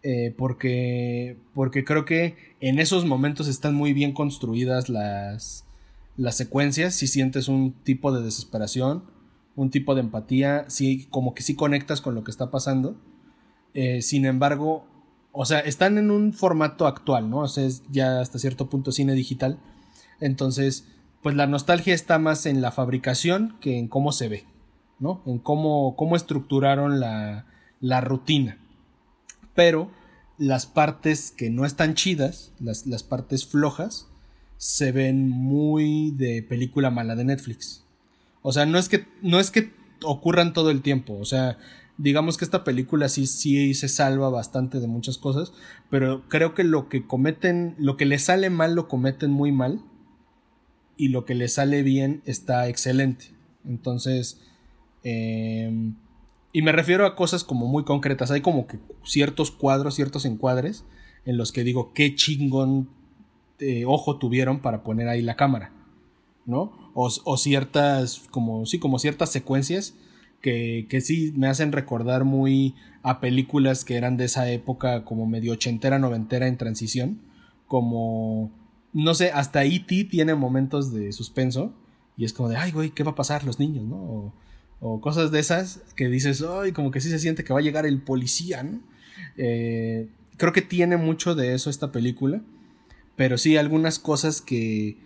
Eh, 0.05 0.33
porque, 0.37 1.37
porque 1.53 1.85
creo 1.85 2.03
que 2.03 2.35
en 2.59 2.79
esos 2.79 3.05
momentos 3.05 3.47
están 3.47 3.73
muy 3.73 3.93
bien 3.93 4.11
construidas 4.11 4.89
las, 4.89 5.65
las 6.17 6.35
secuencias, 6.35 6.95
si 6.95 7.07
sientes 7.07 7.47
un 7.47 7.73
tipo 7.83 8.11
de 8.11 8.23
desesperación, 8.23 9.03
un 9.55 9.69
tipo 9.69 9.95
de 9.95 10.01
empatía, 10.01 10.65
si 10.69 11.05
como 11.05 11.33
que 11.33 11.43
sí 11.43 11.55
conectas 11.55 12.01
con 12.01 12.15
lo 12.15 12.23
que 12.23 12.31
está 12.31 12.51
pasando. 12.51 12.95
Eh, 13.73 14.01
sin 14.01 14.25
embargo, 14.25 14.85
o 15.31 15.45
sea, 15.45 15.59
están 15.59 15.97
en 15.97 16.11
un 16.11 16.33
formato 16.33 16.87
actual, 16.87 17.29
¿no? 17.29 17.39
O 17.39 17.47
sea, 17.47 17.65
es 17.65 17.83
ya 17.91 18.19
hasta 18.19 18.39
cierto 18.39 18.69
punto 18.69 18.91
cine 18.91 19.13
digital. 19.13 19.59
Entonces, 20.19 20.85
pues 21.21 21.35
la 21.35 21.47
nostalgia 21.47 21.93
está 21.93 22.19
más 22.19 22.45
en 22.45 22.61
la 22.61 22.71
fabricación 22.71 23.57
que 23.59 23.77
en 23.77 23.87
cómo 23.87 24.11
se 24.11 24.29
ve, 24.29 24.45
¿no? 24.99 25.21
En 25.25 25.39
cómo, 25.39 25.95
cómo 25.95 26.15
estructuraron 26.15 26.99
la, 26.99 27.45
la 27.79 28.01
rutina 28.01 28.59
pero 29.53 29.91
las 30.37 30.65
partes 30.65 31.31
que 31.31 31.49
no 31.49 31.65
están 31.65 31.93
chidas, 31.95 32.51
las, 32.59 32.85
las 32.85 33.03
partes 33.03 33.45
flojas, 33.45 34.07
se 34.63 34.93
ven 34.93 35.27
muy 35.27 36.11
de 36.11 36.41
película 36.41 36.89
mala 36.89 37.17
de 37.17 37.25
Netflix. 37.25 37.83
O 38.41 38.53
sea, 38.53 38.65
no 38.65 38.77
es 38.77 38.87
que, 38.87 39.05
no 39.21 39.41
es 39.41 39.51
que 39.51 39.73
ocurran 40.05 40.53
todo 40.53 40.71
el 40.71 40.81
tiempo. 40.81 41.17
O 41.19 41.25
sea, 41.25 41.57
digamos 41.97 42.37
que 42.37 42.45
esta 42.45 42.63
película 42.63 43.09
sí, 43.09 43.27
sí 43.27 43.73
se 43.73 43.89
salva 43.89 44.29
bastante 44.29 44.79
de 44.79 44.87
muchas 44.87 45.17
cosas, 45.17 45.51
pero 45.89 46.29
creo 46.29 46.53
que 46.53 46.63
lo 46.63 46.87
que 46.87 47.05
cometen, 47.05 47.75
lo 47.77 47.97
que 47.97 48.05
le 48.05 48.17
sale 48.19 48.49
mal 48.49 48.73
lo 48.73 48.87
cometen 48.87 49.31
muy 49.31 49.51
mal 49.51 49.81
y 50.95 51.09
lo 51.09 51.25
que 51.25 51.35
le 51.35 51.49
sale 51.49 51.83
bien 51.83 52.21
está 52.23 52.69
excelente. 52.69 53.33
Entonces, 53.65 54.39
em, 55.03 55.97
y 56.53 56.61
me 56.61 56.71
refiero 56.71 57.05
a 57.05 57.17
cosas 57.17 57.43
como 57.43 57.67
muy 57.67 57.83
concretas. 57.83 58.31
Hay 58.31 58.39
como 58.39 58.65
que 58.67 58.79
ciertos 59.03 59.51
cuadros, 59.51 59.95
ciertos 59.95 60.23
encuadres 60.23 60.85
en 61.25 61.35
los 61.35 61.51
que 61.51 61.65
digo 61.65 61.91
qué 61.93 62.15
chingón 62.15 63.02
de 63.63 63.85
ojo 63.85 64.17
tuvieron 64.17 64.61
para 64.61 64.83
poner 64.83 65.07
ahí 65.07 65.21
la 65.21 65.35
cámara, 65.35 65.71
¿no? 66.45 66.91
O, 66.93 67.37
ciertas, 67.37 68.27
como, 68.29 68.65
sí, 68.65 68.77
como 68.77 68.99
ciertas 68.99 69.31
secuencias 69.31 69.95
que, 70.41 70.85
que 70.89 71.01
sí 71.01 71.33
me 71.35 71.47
hacen 71.47 71.71
recordar 71.71 72.23
muy 72.23 72.75
a 73.01 73.19
películas 73.19 73.83
que 73.83 73.95
eran 73.95 74.17
de 74.17 74.25
esa 74.25 74.49
época 74.51 75.03
como 75.03 75.25
medio 75.25 75.53
ochentera, 75.53 75.97
noventera 75.97 76.47
en 76.47 76.57
transición, 76.57 77.21
como, 77.67 78.51
no 78.93 79.13
sé, 79.15 79.31
hasta 79.31 79.63
E.T. 79.63 80.05
tiene 80.05 80.35
momentos 80.35 80.93
de 80.93 81.11
suspenso 81.11 81.73
y 82.15 82.25
es 82.25 82.33
como 82.33 82.49
de, 82.49 82.57
ay, 82.57 82.71
güey, 82.71 82.91
¿qué 82.91 83.03
va 83.03 83.11
a 83.11 83.15
pasar 83.15 83.43
los 83.43 83.59
niños, 83.59 83.85
no? 83.85 83.95
O, 83.95 84.33
o 84.79 85.01
cosas 85.01 85.31
de 85.31 85.39
esas 85.39 85.81
que 85.95 86.09
dices, 86.09 86.43
ay, 86.47 86.73
como 86.73 86.91
que 86.91 87.01
sí 87.01 87.09
se 87.09 87.17
siente 87.17 87.43
que 87.43 87.53
va 87.53 87.59
a 87.59 87.63
llegar 87.63 87.85
el 87.85 88.01
policía, 88.01 88.63
¿no? 88.63 88.81
Eh, 89.37 90.09
creo 90.37 90.53
que 90.53 90.61
tiene 90.61 90.97
mucho 90.97 91.35
de 91.35 91.53
eso 91.53 91.69
esta 91.69 91.91
película, 91.91 92.41
pero 93.15 93.37
sí 93.37 93.57
algunas 93.57 93.99
cosas 93.99 94.41
que 94.41 94.97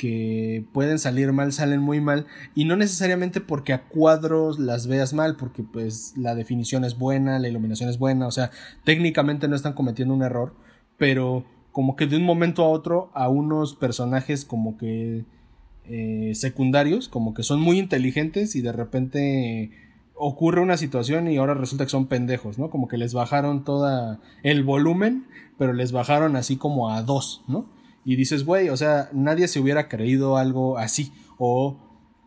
que 0.00 0.64
pueden 0.72 0.98
salir 0.98 1.30
mal, 1.30 1.52
salen 1.52 1.80
muy 1.80 2.00
mal, 2.00 2.24
y 2.54 2.64
no 2.64 2.74
necesariamente 2.74 3.42
porque 3.42 3.74
a 3.74 3.82
cuadros 3.86 4.58
las 4.58 4.86
veas 4.86 5.12
mal, 5.12 5.36
porque 5.36 5.62
pues 5.62 6.14
la 6.16 6.34
definición 6.34 6.86
es 6.86 6.96
buena, 6.96 7.38
la 7.38 7.48
iluminación 7.48 7.90
es 7.90 7.98
buena, 7.98 8.26
o 8.26 8.30
sea, 8.30 8.50
técnicamente 8.84 9.46
no 9.46 9.56
están 9.56 9.74
cometiendo 9.74 10.14
un 10.14 10.22
error, 10.22 10.54
pero 10.96 11.44
como 11.70 11.96
que 11.96 12.06
de 12.06 12.16
un 12.16 12.24
momento 12.24 12.64
a 12.64 12.68
otro 12.68 13.10
a 13.12 13.28
unos 13.28 13.74
personajes 13.74 14.46
como 14.46 14.78
que 14.78 15.26
eh, 15.84 16.32
secundarios, 16.34 17.10
como 17.10 17.34
que 17.34 17.42
son 17.42 17.60
muy 17.60 17.78
inteligentes 17.78 18.56
y 18.56 18.62
de 18.62 18.72
repente 18.72 19.70
ocurre 20.14 20.62
una 20.62 20.76
situación 20.78 21.28
y 21.28 21.36
ahora 21.36 21.52
resulta 21.52 21.84
que 21.84 21.90
son 21.90 22.06
pendejos, 22.06 22.58
¿no? 22.58 22.70
Como 22.70 22.88
que 22.88 22.96
les 22.96 23.12
bajaron 23.12 23.64
toda 23.64 24.20
el 24.42 24.64
volumen, 24.64 25.26
pero 25.60 25.74
les 25.74 25.92
bajaron 25.92 26.34
así 26.34 26.56
como 26.56 26.90
a 26.90 27.02
dos, 27.02 27.44
¿no? 27.46 27.68
y 28.04 28.16
dices, 28.16 28.44
güey, 28.44 28.68
o 28.70 28.76
sea, 28.76 29.10
nadie 29.12 29.48
se 29.48 29.60
hubiera 29.60 29.88
creído 29.88 30.36
algo 30.36 30.78
así. 30.78 31.12
O, 31.38 31.78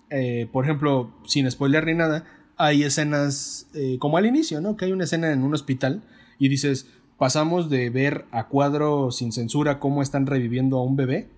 eh, 0.10 0.48
por 0.52 0.66
ejemplo, 0.66 1.12
sin 1.26 1.50
spoiler 1.50 1.86
ni 1.86 1.96
nada, 1.96 2.26
hay 2.58 2.84
escenas 2.84 3.68
eh, 3.74 3.98
como 4.00 4.18
al 4.18 4.26
inicio, 4.26 4.62
¿no? 4.62 4.78
Que 4.78 4.86
hay 4.86 4.92
una 4.92 5.06
escena 5.06 5.32
en 5.32 5.44
un 5.44 5.54
hospital 5.54 6.04
y 6.38 6.50
dices, 6.50 6.88
pasamos 7.18 7.70
de 7.70 7.90
ver 7.90 8.26
a 8.32 8.48
cuadro 8.48 9.12
sin 9.12 9.32
censura 9.32 9.80
cómo 9.80 10.02
están 10.02 10.28
reviviendo 10.28 10.78
a 10.78 10.84
un 10.84 10.96
bebé 10.96 11.30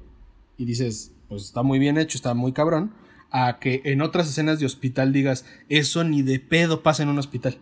y 0.58 0.66
dices, 0.66 1.14
pues 1.30 1.44
está 1.44 1.64
muy 1.64 1.80
bien 1.80 1.98
hecho, 1.98 2.18
está 2.18 2.34
muy 2.34 2.52
cabrón, 2.52 2.94
a 3.32 3.60
que 3.60 3.82
en 3.86 4.02
otras 4.02 4.30
escenas 4.30 4.60
de 4.60 4.66
hospital 4.66 5.14
digas, 5.14 5.46
eso 5.70 6.04
ni 6.04 6.22
de 6.22 6.40
pedo 6.40 6.84
pasa 6.84 7.04
en 7.04 7.10
un 7.10 7.20
hospital. 7.20 7.58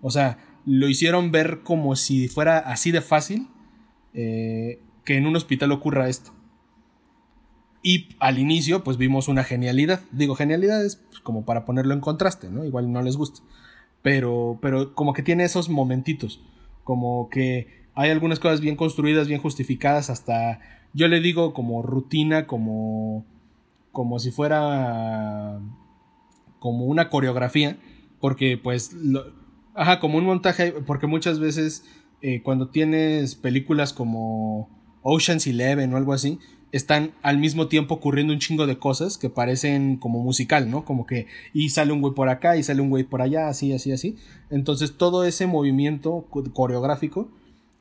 O 0.00 0.10
sea, 0.10 0.38
lo 0.64 0.88
hicieron 0.88 1.30
ver 1.32 1.60
como 1.62 1.96
si 1.96 2.28
fuera 2.28 2.58
así 2.58 2.90
de 2.90 3.00
fácil. 3.00 3.48
Eh, 4.20 4.80
que 5.04 5.16
en 5.16 5.26
un 5.26 5.36
hospital 5.36 5.70
ocurra 5.70 6.08
esto. 6.08 6.32
Y 7.84 8.08
al 8.18 8.40
inicio, 8.40 8.82
pues 8.82 8.96
vimos 8.96 9.28
una 9.28 9.44
genialidad. 9.44 10.00
Digo, 10.10 10.34
genialidad 10.34 10.84
es 10.84 10.96
pues, 10.96 11.20
como 11.20 11.44
para 11.44 11.64
ponerlo 11.64 11.94
en 11.94 12.00
contraste, 12.00 12.50
¿no? 12.50 12.64
Igual 12.64 12.90
no 12.90 13.00
les 13.00 13.16
gusta. 13.16 13.42
Pero, 14.02 14.58
pero 14.60 14.92
como 14.96 15.12
que 15.12 15.22
tiene 15.22 15.44
esos 15.44 15.68
momentitos. 15.68 16.42
Como 16.82 17.28
que 17.30 17.86
hay 17.94 18.10
algunas 18.10 18.40
cosas 18.40 18.60
bien 18.60 18.74
construidas, 18.74 19.28
bien 19.28 19.40
justificadas, 19.40 20.10
hasta 20.10 20.60
yo 20.94 21.06
le 21.06 21.20
digo 21.20 21.54
como 21.54 21.82
rutina, 21.82 22.48
como, 22.48 23.24
como 23.92 24.18
si 24.18 24.32
fuera 24.32 25.60
como 26.58 26.86
una 26.86 27.08
coreografía, 27.08 27.78
porque 28.20 28.58
pues, 28.58 28.96
ajá, 29.74 30.00
como 30.00 30.18
un 30.18 30.24
montaje, 30.24 30.72
porque 30.72 31.06
muchas 31.06 31.38
veces 31.38 31.84
eh, 32.22 32.42
cuando 32.42 32.68
tienes 32.68 33.34
películas 33.34 33.92
como 33.92 34.68
Ocean's 35.02 35.46
Eleven 35.46 35.92
o 35.92 35.96
algo 35.96 36.12
así, 36.12 36.38
están 36.72 37.12
al 37.22 37.38
mismo 37.38 37.68
tiempo 37.68 37.94
ocurriendo 37.94 38.32
un 38.32 38.38
chingo 38.38 38.66
de 38.66 38.78
cosas 38.78 39.16
que 39.16 39.30
parecen 39.30 39.96
como 39.96 40.22
musical, 40.22 40.70
¿no? 40.70 40.84
Como 40.84 41.06
que 41.06 41.26
y 41.54 41.70
sale 41.70 41.92
un 41.92 42.00
güey 42.00 42.14
por 42.14 42.28
acá 42.28 42.56
y 42.56 42.62
sale 42.62 42.82
un 42.82 42.90
güey 42.90 43.04
por 43.04 43.22
allá, 43.22 43.48
así, 43.48 43.72
así, 43.72 43.92
así. 43.92 44.16
Entonces 44.50 44.96
todo 44.96 45.24
ese 45.24 45.46
movimiento 45.46 46.26
coreográfico, 46.52 47.30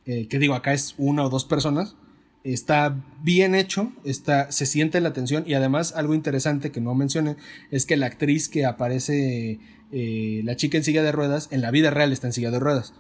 eh, 0.06 0.28
que 0.28 0.40
digo 0.40 0.54
acá 0.54 0.74
es 0.74 0.96
una 0.98 1.26
o 1.26 1.30
dos 1.30 1.44
personas, 1.46 1.96
está 2.44 3.04
bien 3.22 3.56
hecho, 3.56 3.92
está, 4.06 4.52
se 4.52 4.66
siente 4.66 5.02
la 5.02 5.12
tensión 5.12 5.44
y 5.46 5.54
además 5.54 5.94
algo 5.96 6.14
interesante 6.14 6.72
que 6.72 6.80
no 6.80 6.96
mencioné 6.96 7.36
es 7.72 7.86
que 7.86 7.98
la 7.98 8.06
actriz 8.06 8.48
que 8.48 8.66
aparece, 8.66 9.60
eh, 9.92 10.42
la 10.46 10.56
chica 10.56 10.78
en 10.78 10.86
silla 10.86 11.04
de 11.04 11.12
ruedas, 11.12 11.50
en 11.52 11.62
la 11.62 11.72
vida 11.72 11.90
real 11.90 12.14
está 12.14 12.28
en 12.28 12.34
silla 12.34 12.52
de 12.52 12.60
ruedas. 12.60 12.94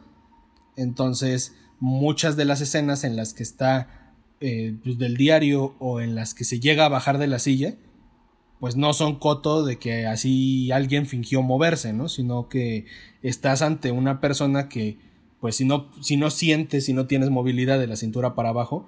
Entonces 0.77 1.53
muchas 1.79 2.37
de 2.37 2.45
las 2.45 2.61
escenas 2.61 3.03
en 3.03 3.15
las 3.15 3.33
que 3.33 3.43
está 3.43 4.13
eh, 4.39 4.75
pues, 4.83 4.97
del 4.97 5.17
diario 5.17 5.75
o 5.79 5.99
en 5.99 6.15
las 6.15 6.33
que 6.33 6.43
se 6.43 6.59
llega 6.59 6.85
a 6.85 6.89
bajar 6.89 7.17
de 7.17 7.27
la 7.27 7.39
silla, 7.39 7.75
pues 8.59 8.75
no 8.75 8.93
son 8.93 9.19
coto 9.19 9.65
de 9.65 9.77
que 9.77 10.07
así 10.07 10.71
alguien 10.71 11.05
fingió 11.05 11.43
moverse, 11.43 11.93
¿no? 11.93 12.09
Sino 12.09 12.49
que 12.49 12.85
estás 13.21 13.61
ante 13.61 13.91
una 13.91 14.19
persona 14.19 14.67
que, 14.67 14.97
pues 15.39 15.55
si 15.57 15.65
no, 15.65 15.91
si 16.01 16.17
no 16.17 16.31
sientes, 16.31 16.85
si 16.85 16.93
no 16.93 17.05
tienes 17.05 17.29
movilidad 17.29 17.79
de 17.79 17.87
la 17.87 17.95
cintura 17.95 18.33
para 18.33 18.49
abajo, 18.49 18.87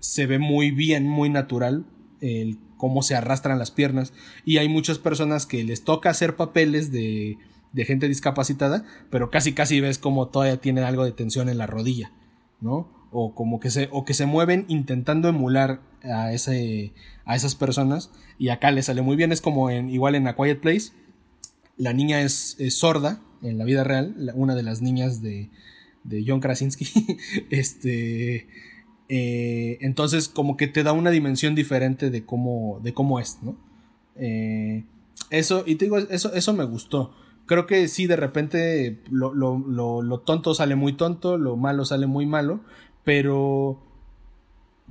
se 0.00 0.26
ve 0.26 0.38
muy 0.38 0.70
bien, 0.70 1.06
muy 1.06 1.30
natural 1.30 1.86
el 2.20 2.58
cómo 2.76 3.02
se 3.02 3.14
arrastran 3.14 3.58
las 3.58 3.70
piernas. 3.70 4.12
Y 4.44 4.58
hay 4.58 4.68
muchas 4.68 4.98
personas 4.98 5.46
que 5.46 5.64
les 5.64 5.84
toca 5.84 6.10
hacer 6.10 6.36
papeles 6.36 6.92
de, 6.92 7.38
de 7.72 7.84
gente 7.84 8.08
discapacitada, 8.08 8.84
pero 9.10 9.30
casi 9.30 9.52
casi 9.52 9.80
ves 9.80 9.98
como 9.98 10.28
todavía 10.28 10.56
tienen 10.56 10.84
algo 10.84 11.04
de 11.04 11.12
tensión 11.12 11.48
en 11.48 11.58
la 11.58 11.66
rodilla, 11.66 12.12
¿no? 12.60 13.00
o 13.10 13.34
como 13.34 13.60
que 13.60 13.70
se, 13.70 13.88
o 13.92 14.04
que 14.04 14.14
se 14.14 14.26
mueven 14.26 14.64
intentando 14.68 15.28
emular 15.28 15.80
a, 16.02 16.32
ese, 16.32 16.92
a 17.24 17.36
esas 17.36 17.54
personas 17.54 18.10
y 18.38 18.48
acá 18.48 18.70
le 18.70 18.82
sale 18.82 19.02
muy 19.02 19.16
bien, 19.16 19.32
es 19.32 19.40
como 19.40 19.70
en, 19.70 19.90
igual 19.90 20.14
en 20.14 20.26
A 20.28 20.36
Quiet 20.36 20.60
Place, 20.60 20.92
la 21.76 21.92
niña 21.92 22.20
es, 22.20 22.56
sorda 22.70 23.20
en 23.42 23.58
la 23.58 23.64
vida 23.64 23.84
real, 23.84 24.32
una 24.34 24.54
de 24.54 24.62
las 24.62 24.82
niñas 24.82 25.22
de, 25.22 25.50
de 26.04 26.24
John 26.26 26.40
Krasinski, 26.40 26.86
este, 27.50 28.46
eh, 29.08 29.78
entonces 29.80 30.28
como 30.28 30.56
que 30.56 30.68
te 30.68 30.82
da 30.82 30.92
una 30.92 31.10
dimensión 31.10 31.54
diferente 31.54 32.10
de 32.10 32.24
cómo, 32.24 32.80
de 32.82 32.94
cómo 32.94 33.18
es, 33.18 33.38
¿no? 33.42 33.56
Eh, 34.16 34.84
eso, 35.30 35.64
y 35.66 35.76
te 35.76 35.86
digo, 35.86 35.98
eso, 35.98 36.32
eso 36.34 36.52
me 36.52 36.64
gustó. 36.64 37.14
Creo 37.50 37.66
que 37.66 37.88
sí, 37.88 38.06
de 38.06 38.14
repente 38.14 39.00
lo, 39.10 39.34
lo, 39.34 39.58
lo, 39.58 40.20
tonto 40.20 40.54
sale 40.54 40.76
muy 40.76 40.92
tonto, 40.92 41.36
lo 41.36 41.56
malo 41.56 41.84
sale 41.84 42.06
muy 42.06 42.24
malo, 42.24 42.60
pero 43.02 43.82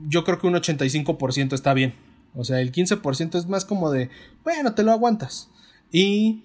yo 0.09 0.25
creo 0.25 0.39
que 0.39 0.47
un 0.47 0.55
85% 0.55 1.53
está 1.53 1.73
bien. 1.73 1.93
O 2.35 2.43
sea, 2.43 2.59
el 2.59 2.73
15% 2.73 3.37
es 3.37 3.47
más 3.47 3.63
como 3.63 3.91
de, 3.91 4.09
bueno, 4.43 4.73
te 4.73 4.83
lo 4.83 4.91
aguantas. 4.91 5.49
Y 5.89 6.43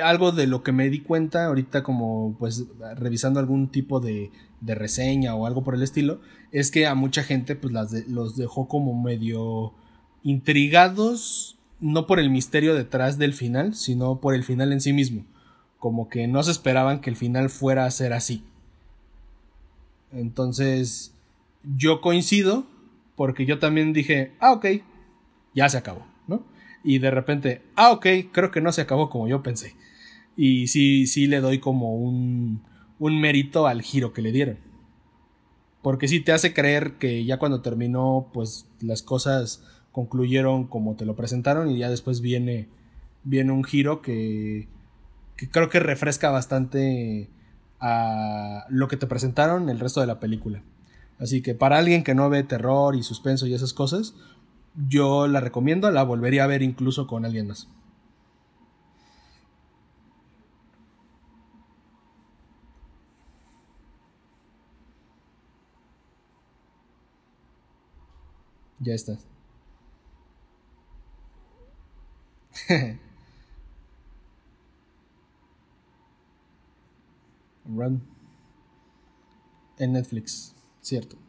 algo 0.00 0.30
de 0.30 0.46
lo 0.46 0.62
que 0.62 0.70
me 0.70 0.90
di 0.90 1.00
cuenta 1.00 1.46
ahorita 1.46 1.82
como 1.82 2.36
pues 2.38 2.66
revisando 2.94 3.40
algún 3.40 3.66
tipo 3.66 3.98
de, 3.98 4.30
de 4.60 4.76
reseña 4.76 5.34
o 5.34 5.44
algo 5.44 5.64
por 5.64 5.74
el 5.74 5.82
estilo, 5.82 6.20
es 6.52 6.70
que 6.70 6.86
a 6.86 6.94
mucha 6.94 7.24
gente 7.24 7.56
pues 7.56 7.72
las 7.72 8.06
los 8.06 8.36
dejó 8.36 8.68
como 8.68 8.94
medio 8.94 9.74
intrigados, 10.22 11.58
no 11.80 12.06
por 12.06 12.20
el 12.20 12.30
misterio 12.30 12.76
detrás 12.76 13.18
del 13.18 13.34
final, 13.34 13.74
sino 13.74 14.20
por 14.20 14.36
el 14.36 14.44
final 14.44 14.72
en 14.72 14.80
sí 14.80 14.92
mismo. 14.92 15.24
Como 15.78 16.08
que 16.08 16.26
no 16.26 16.42
se 16.42 16.50
esperaban 16.50 17.00
que 17.00 17.10
el 17.10 17.16
final 17.16 17.50
fuera 17.50 17.84
a 17.84 17.90
ser 17.90 18.12
así. 18.12 18.42
Entonces, 20.12 21.12
yo 21.76 22.00
coincido 22.00 22.66
porque 23.16 23.46
yo 23.46 23.58
también 23.58 23.92
dije, 23.92 24.32
ah, 24.40 24.52
ok, 24.52 24.66
ya 25.54 25.68
se 25.68 25.76
acabó, 25.76 26.06
¿no? 26.26 26.44
Y 26.84 26.98
de 26.98 27.10
repente, 27.10 27.62
ah, 27.74 27.90
ok, 27.90 28.06
creo 28.32 28.50
que 28.50 28.60
no 28.60 28.72
se 28.72 28.80
acabó 28.80 29.10
como 29.10 29.26
yo 29.28 29.42
pensé. 29.42 29.74
Y 30.36 30.68
sí, 30.68 31.06
sí 31.06 31.26
le 31.26 31.40
doy 31.40 31.58
como 31.58 31.96
un, 31.96 32.62
un 33.00 33.20
mérito 33.20 33.66
al 33.66 33.82
giro 33.82 34.12
que 34.12 34.22
le 34.22 34.30
dieron. 34.30 34.58
Porque 35.82 36.06
sí 36.06 36.20
te 36.20 36.32
hace 36.32 36.54
creer 36.54 36.92
que 36.98 37.24
ya 37.24 37.38
cuando 37.38 37.60
terminó, 37.60 38.28
pues 38.32 38.66
las 38.80 39.02
cosas 39.02 39.64
concluyeron 39.90 40.68
como 40.68 40.94
te 40.94 41.04
lo 41.04 41.16
presentaron 41.16 41.70
y 41.70 41.78
ya 41.78 41.90
después 41.90 42.20
viene, 42.20 42.68
viene 43.24 43.50
un 43.50 43.64
giro 43.64 44.00
que, 44.00 44.68
que 45.38 45.48
creo 45.48 45.70
que 45.70 45.80
refresca 45.80 46.30
bastante 46.30 47.30
a 47.80 48.66
lo 48.68 48.88
que 48.88 48.96
te 48.96 49.06
presentaron 49.06 49.68
el 49.70 49.78
resto 49.78 50.00
de 50.00 50.08
la 50.08 50.18
película. 50.18 50.62
Así 51.20 51.42
que 51.42 51.54
para 51.54 51.78
alguien 51.78 52.02
que 52.04 52.14
no 52.14 52.28
ve 52.28 52.42
terror 52.42 52.96
y 52.96 53.04
suspenso 53.04 53.46
y 53.46 53.54
esas 53.54 53.72
cosas, 53.72 54.14
yo 54.88 55.28
la 55.28 55.40
recomiendo, 55.40 55.90
la 55.92 56.02
volvería 56.02 56.44
a 56.44 56.48
ver 56.48 56.62
incluso 56.62 57.06
con 57.06 57.24
alguien 57.24 57.46
más. 57.48 57.68
Ya 68.80 68.94
estás. 68.94 69.18
Run. 77.68 78.02
En 79.78 79.92
Netflix, 79.92 80.54
cierto. 80.80 81.27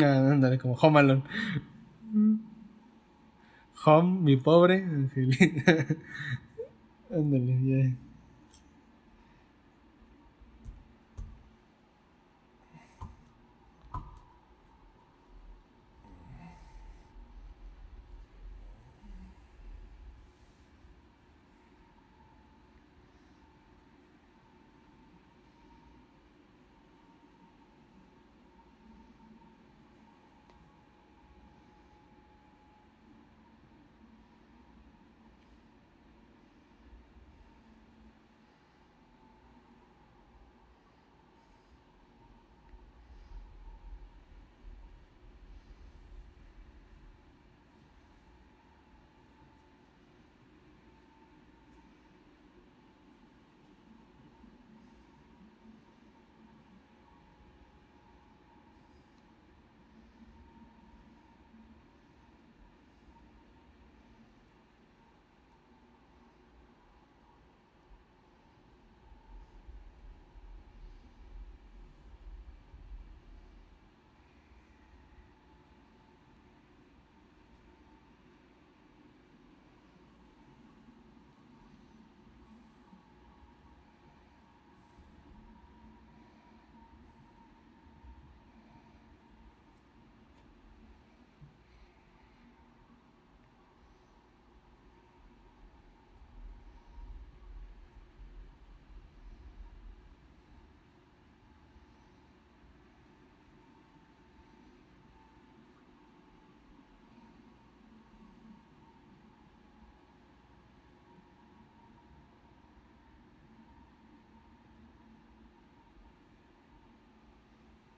Ándale, 0.00 0.58
como 0.58 0.74
Home 0.74 1.00
Alone. 1.00 1.22
Home, 3.84 4.20
mi 4.20 4.36
pobre 4.36 4.76
ándale, 7.10 7.52
ya. 7.64 7.84
Mm. 7.84 8.11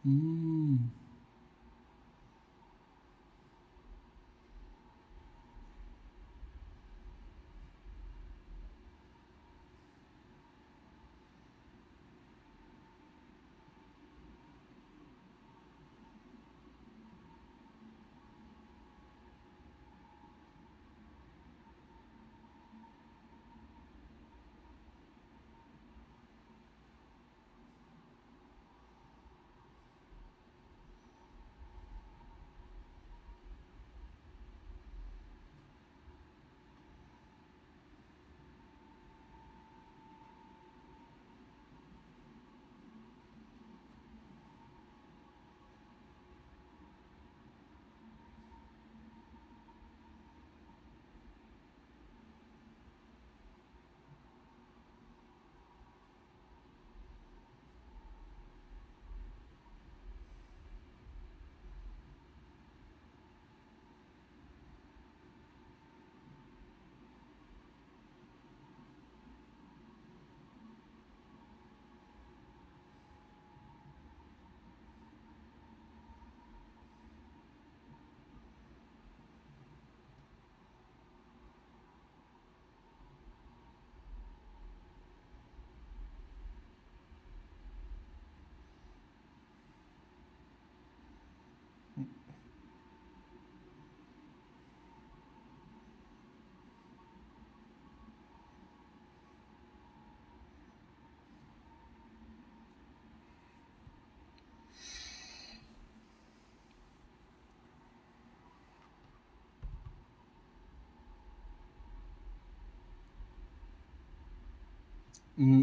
Mm, 0.06 0.78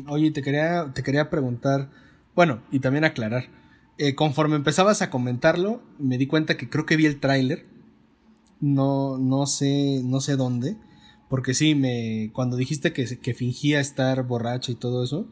oye, 0.07 0.31
te 0.31 0.41
quería, 0.41 0.91
te 0.93 1.03
quería 1.03 1.29
preguntar, 1.29 1.89
bueno, 2.35 2.61
y 2.71 2.79
también 2.79 3.03
aclarar. 3.03 3.45
Eh, 3.97 4.15
conforme 4.15 4.55
empezabas 4.55 5.01
a 5.01 5.09
comentarlo, 5.09 5.83
me 5.99 6.17
di 6.17 6.27
cuenta 6.27 6.57
que 6.57 6.69
creo 6.69 6.85
que 6.85 6.97
vi 6.97 7.05
el 7.05 7.19
tráiler. 7.19 7.65
No, 8.59 9.17
no 9.17 9.45
sé, 9.45 10.01
no 10.03 10.21
sé 10.21 10.35
dónde. 10.35 10.77
Porque 11.29 11.53
sí, 11.53 11.75
me, 11.75 12.29
cuando 12.33 12.57
dijiste 12.57 12.93
que, 12.93 13.05
que 13.19 13.33
fingía 13.33 13.79
estar 13.79 14.23
borracho 14.27 14.71
y 14.71 14.75
todo 14.75 15.03
eso, 15.03 15.27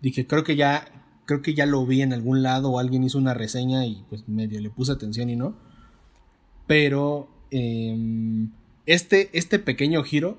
dije, 0.00 0.26
creo 0.26 0.44
que 0.44 0.56
ya, 0.56 0.86
creo 1.24 1.42
que 1.42 1.54
ya 1.54 1.66
lo 1.66 1.84
vi 1.86 2.02
en 2.02 2.12
algún 2.12 2.42
lado 2.42 2.70
o 2.70 2.78
alguien 2.78 3.02
hizo 3.02 3.18
una 3.18 3.34
reseña 3.34 3.86
y 3.86 4.04
pues 4.08 4.28
medio 4.28 4.60
le 4.60 4.70
puse 4.70 4.92
atención 4.92 5.30
y 5.30 5.36
no. 5.36 5.56
Pero 6.66 7.28
em, 7.50 8.50
este, 8.86 9.30
este 9.32 9.58
pequeño 9.58 10.02
giro 10.04 10.38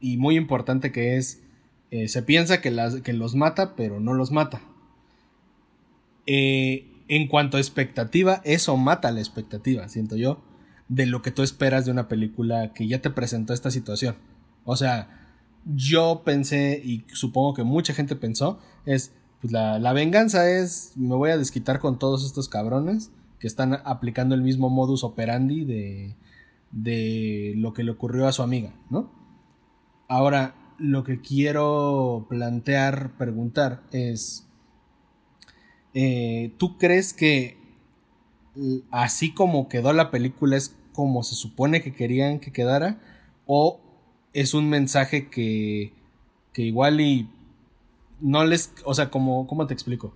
y 0.00 0.16
muy 0.16 0.36
importante 0.36 0.92
que 0.92 1.16
es, 1.16 1.42
eh, 1.90 2.08
se 2.08 2.22
piensa 2.22 2.60
que, 2.60 2.74
que, 3.04 3.12
los 3.12 3.34
mata, 3.34 3.74
pero 3.76 4.00
no 4.00 4.14
los 4.14 4.32
mata. 4.32 4.60
Eh, 6.26 6.90
en 7.08 7.28
cuanto 7.28 7.56
a 7.56 7.60
expectativa, 7.60 8.40
eso 8.44 8.76
mata 8.76 9.12
la 9.12 9.20
expectativa, 9.20 9.88
siento 9.88 10.16
yo, 10.16 10.42
de 10.88 11.06
lo 11.06 11.22
que 11.22 11.30
tú 11.30 11.42
esperas 11.42 11.84
de 11.84 11.92
una 11.92 12.08
película 12.08 12.72
que 12.72 12.88
ya 12.88 13.00
te 13.00 13.10
presentó 13.10 13.52
esta 13.52 13.70
situación. 13.70 14.16
O 14.64 14.76
sea, 14.76 15.28
yo 15.64 16.22
pensé, 16.24 16.80
y 16.84 17.04
supongo 17.12 17.54
que 17.54 17.62
mucha 17.62 17.94
gente 17.94 18.16
pensó, 18.16 18.58
es, 18.84 19.12
pues 19.40 19.52
la, 19.52 19.78
la 19.78 19.92
venganza 19.92 20.50
es, 20.50 20.92
me 20.96 21.14
voy 21.14 21.30
a 21.30 21.38
desquitar 21.38 21.78
con 21.78 21.98
todos 21.98 22.24
estos 22.24 22.48
cabrones 22.48 23.10
que 23.38 23.46
están 23.46 23.74
aplicando 23.84 24.34
el 24.34 24.42
mismo 24.42 24.70
modus 24.70 25.04
operandi 25.04 25.64
de, 25.64 26.16
de 26.72 27.54
lo 27.56 27.72
que 27.72 27.84
le 27.84 27.92
ocurrió 27.92 28.26
a 28.26 28.32
su 28.32 28.42
amiga, 28.42 28.74
¿no? 28.90 29.10
Ahora, 30.08 30.54
lo 30.78 31.04
que 31.04 31.20
quiero 31.20 32.26
plantear, 32.28 33.16
preguntar 33.16 33.82
es, 33.92 34.46
eh, 35.94 36.52
¿tú 36.58 36.78
crees 36.78 37.12
que 37.12 37.58
así 38.90 39.32
como 39.32 39.68
quedó 39.68 39.92
la 39.92 40.10
película 40.10 40.56
es 40.56 40.74
como 40.92 41.22
se 41.22 41.34
supone 41.34 41.82
que 41.82 41.94
querían 41.94 42.40
que 42.40 42.52
quedara? 42.52 43.00
¿O 43.46 43.80
es 44.32 44.54
un 44.54 44.68
mensaje 44.68 45.28
que, 45.28 45.92
que 46.52 46.62
igual 46.62 47.00
y 47.00 47.28
no 48.20 48.44
les, 48.44 48.72
o 48.84 48.94
sea, 48.94 49.10
como, 49.10 49.46
¿cómo 49.46 49.66
te 49.66 49.74
explico? 49.74 50.14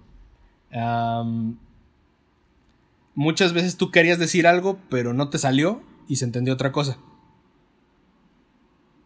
muchas 3.16 3.52
veces 3.52 3.76
tú 3.76 3.90
querías 3.90 4.20
decir 4.20 4.46
algo, 4.46 4.78
pero 4.88 5.12
no 5.12 5.30
te 5.30 5.38
salió 5.38 5.82
y 6.06 6.16
se 6.16 6.24
entendió 6.24 6.54
otra 6.54 6.70
cosa. 6.70 6.98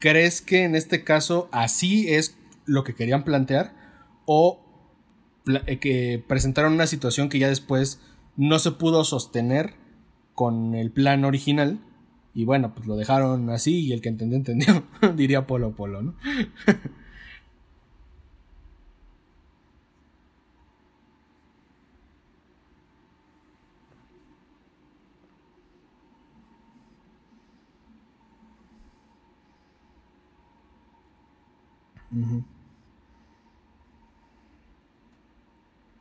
¿Crees 0.05 0.43
que 0.43 0.65
en 0.65 0.75
este 0.75 1.03
caso 1.03 1.49
así 1.51 2.13
es 2.13 2.37
lo 2.67 2.85
que 2.85 2.95
querían 2.95 3.25
plantear? 3.25 3.73
¿O 4.27 4.61
eh, 5.65 5.79
que 5.79 6.23
presentaron 6.29 6.75
una 6.75 6.87
situación 6.87 7.31
que 7.31 7.39
ya 7.39 7.49
después 7.49 8.03
no 8.37 8.59
se 8.59 8.73
pudo 8.73 9.05
sostener 9.05 9.73
con 10.35 10.75
el 10.75 10.91
plan 10.91 11.25
original? 11.25 11.81
Y 12.35 12.45
bueno, 12.45 12.75
pues 12.75 12.87
lo 12.87 12.97
dejaron 12.97 13.49
así 13.49 13.81
y 13.81 13.95
el 13.95 14.03
que 14.03 14.11
entendió, 14.11 14.37
entendió, 14.37 14.85
diría 15.17 15.47
Polo 15.47 15.75
Polo, 15.75 16.03
¿no? 16.03 16.15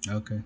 Okay. 0.09 0.41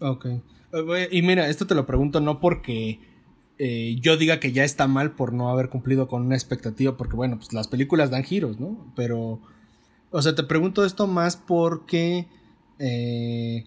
Ok. 0.00 0.26
Eh, 0.26 1.08
y 1.10 1.22
mira, 1.22 1.48
esto 1.48 1.66
te 1.66 1.74
lo 1.74 1.86
pregunto 1.86 2.20
no 2.20 2.40
porque 2.40 3.00
eh, 3.58 3.96
yo 4.00 4.16
diga 4.16 4.40
que 4.40 4.52
ya 4.52 4.64
está 4.64 4.86
mal 4.86 5.12
por 5.12 5.32
no 5.32 5.48
haber 5.48 5.68
cumplido 5.68 6.08
con 6.08 6.22
una 6.26 6.34
expectativa, 6.34 6.96
porque 6.96 7.16
bueno, 7.16 7.36
pues 7.38 7.52
las 7.52 7.68
películas 7.68 8.10
dan 8.10 8.24
giros, 8.24 8.60
¿no? 8.60 8.92
Pero, 8.94 9.40
o 10.10 10.22
sea, 10.22 10.34
te 10.34 10.42
pregunto 10.42 10.84
esto 10.84 11.06
más 11.06 11.36
porque, 11.36 12.26
eh, 12.78 13.64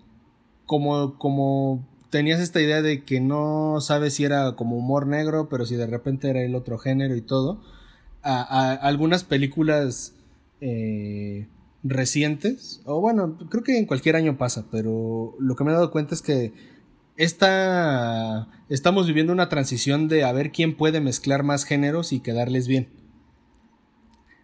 como, 0.65 1.17
como 1.17 1.87
tenías 2.11 2.39
esta 2.39 2.61
idea 2.61 2.81
de 2.81 3.03
que 3.03 3.19
no 3.19 3.81
sabes 3.81 4.15
si 4.15 4.23
era 4.23 4.55
como 4.55 4.77
humor 4.77 5.07
negro, 5.07 5.49
pero 5.49 5.65
si 5.65 5.75
de 5.75 5.87
repente 5.87 6.29
era 6.29 6.41
el 6.43 6.55
otro 6.55 6.77
género 6.77 7.15
y 7.15 7.21
todo, 7.21 7.61
algunas 8.21 9.23
películas 9.23 10.13
recientes, 11.83 12.81
o 12.85 12.99
bueno, 12.99 13.37
creo 13.49 13.63
que 13.63 13.77
en 13.77 13.85
cualquier 13.85 14.15
año 14.15 14.37
pasa, 14.37 14.65
pero 14.71 15.35
lo 15.39 15.55
que 15.55 15.63
me 15.63 15.71
he 15.71 15.73
dado 15.73 15.91
cuenta 15.91 16.13
es 16.13 16.21
que 16.21 16.53
esta, 17.15 18.47
estamos 18.69 19.07
viviendo 19.07 19.33
una 19.33 19.49
transición 19.49 20.07
de 20.07 20.23
a 20.23 20.31
ver 20.31 20.51
quién 20.51 20.75
puede 20.75 21.01
mezclar 21.01 21.43
más 21.43 21.65
géneros 21.65 22.13
y 22.13 22.21
quedarles 22.21 22.67
bien. 22.67 22.89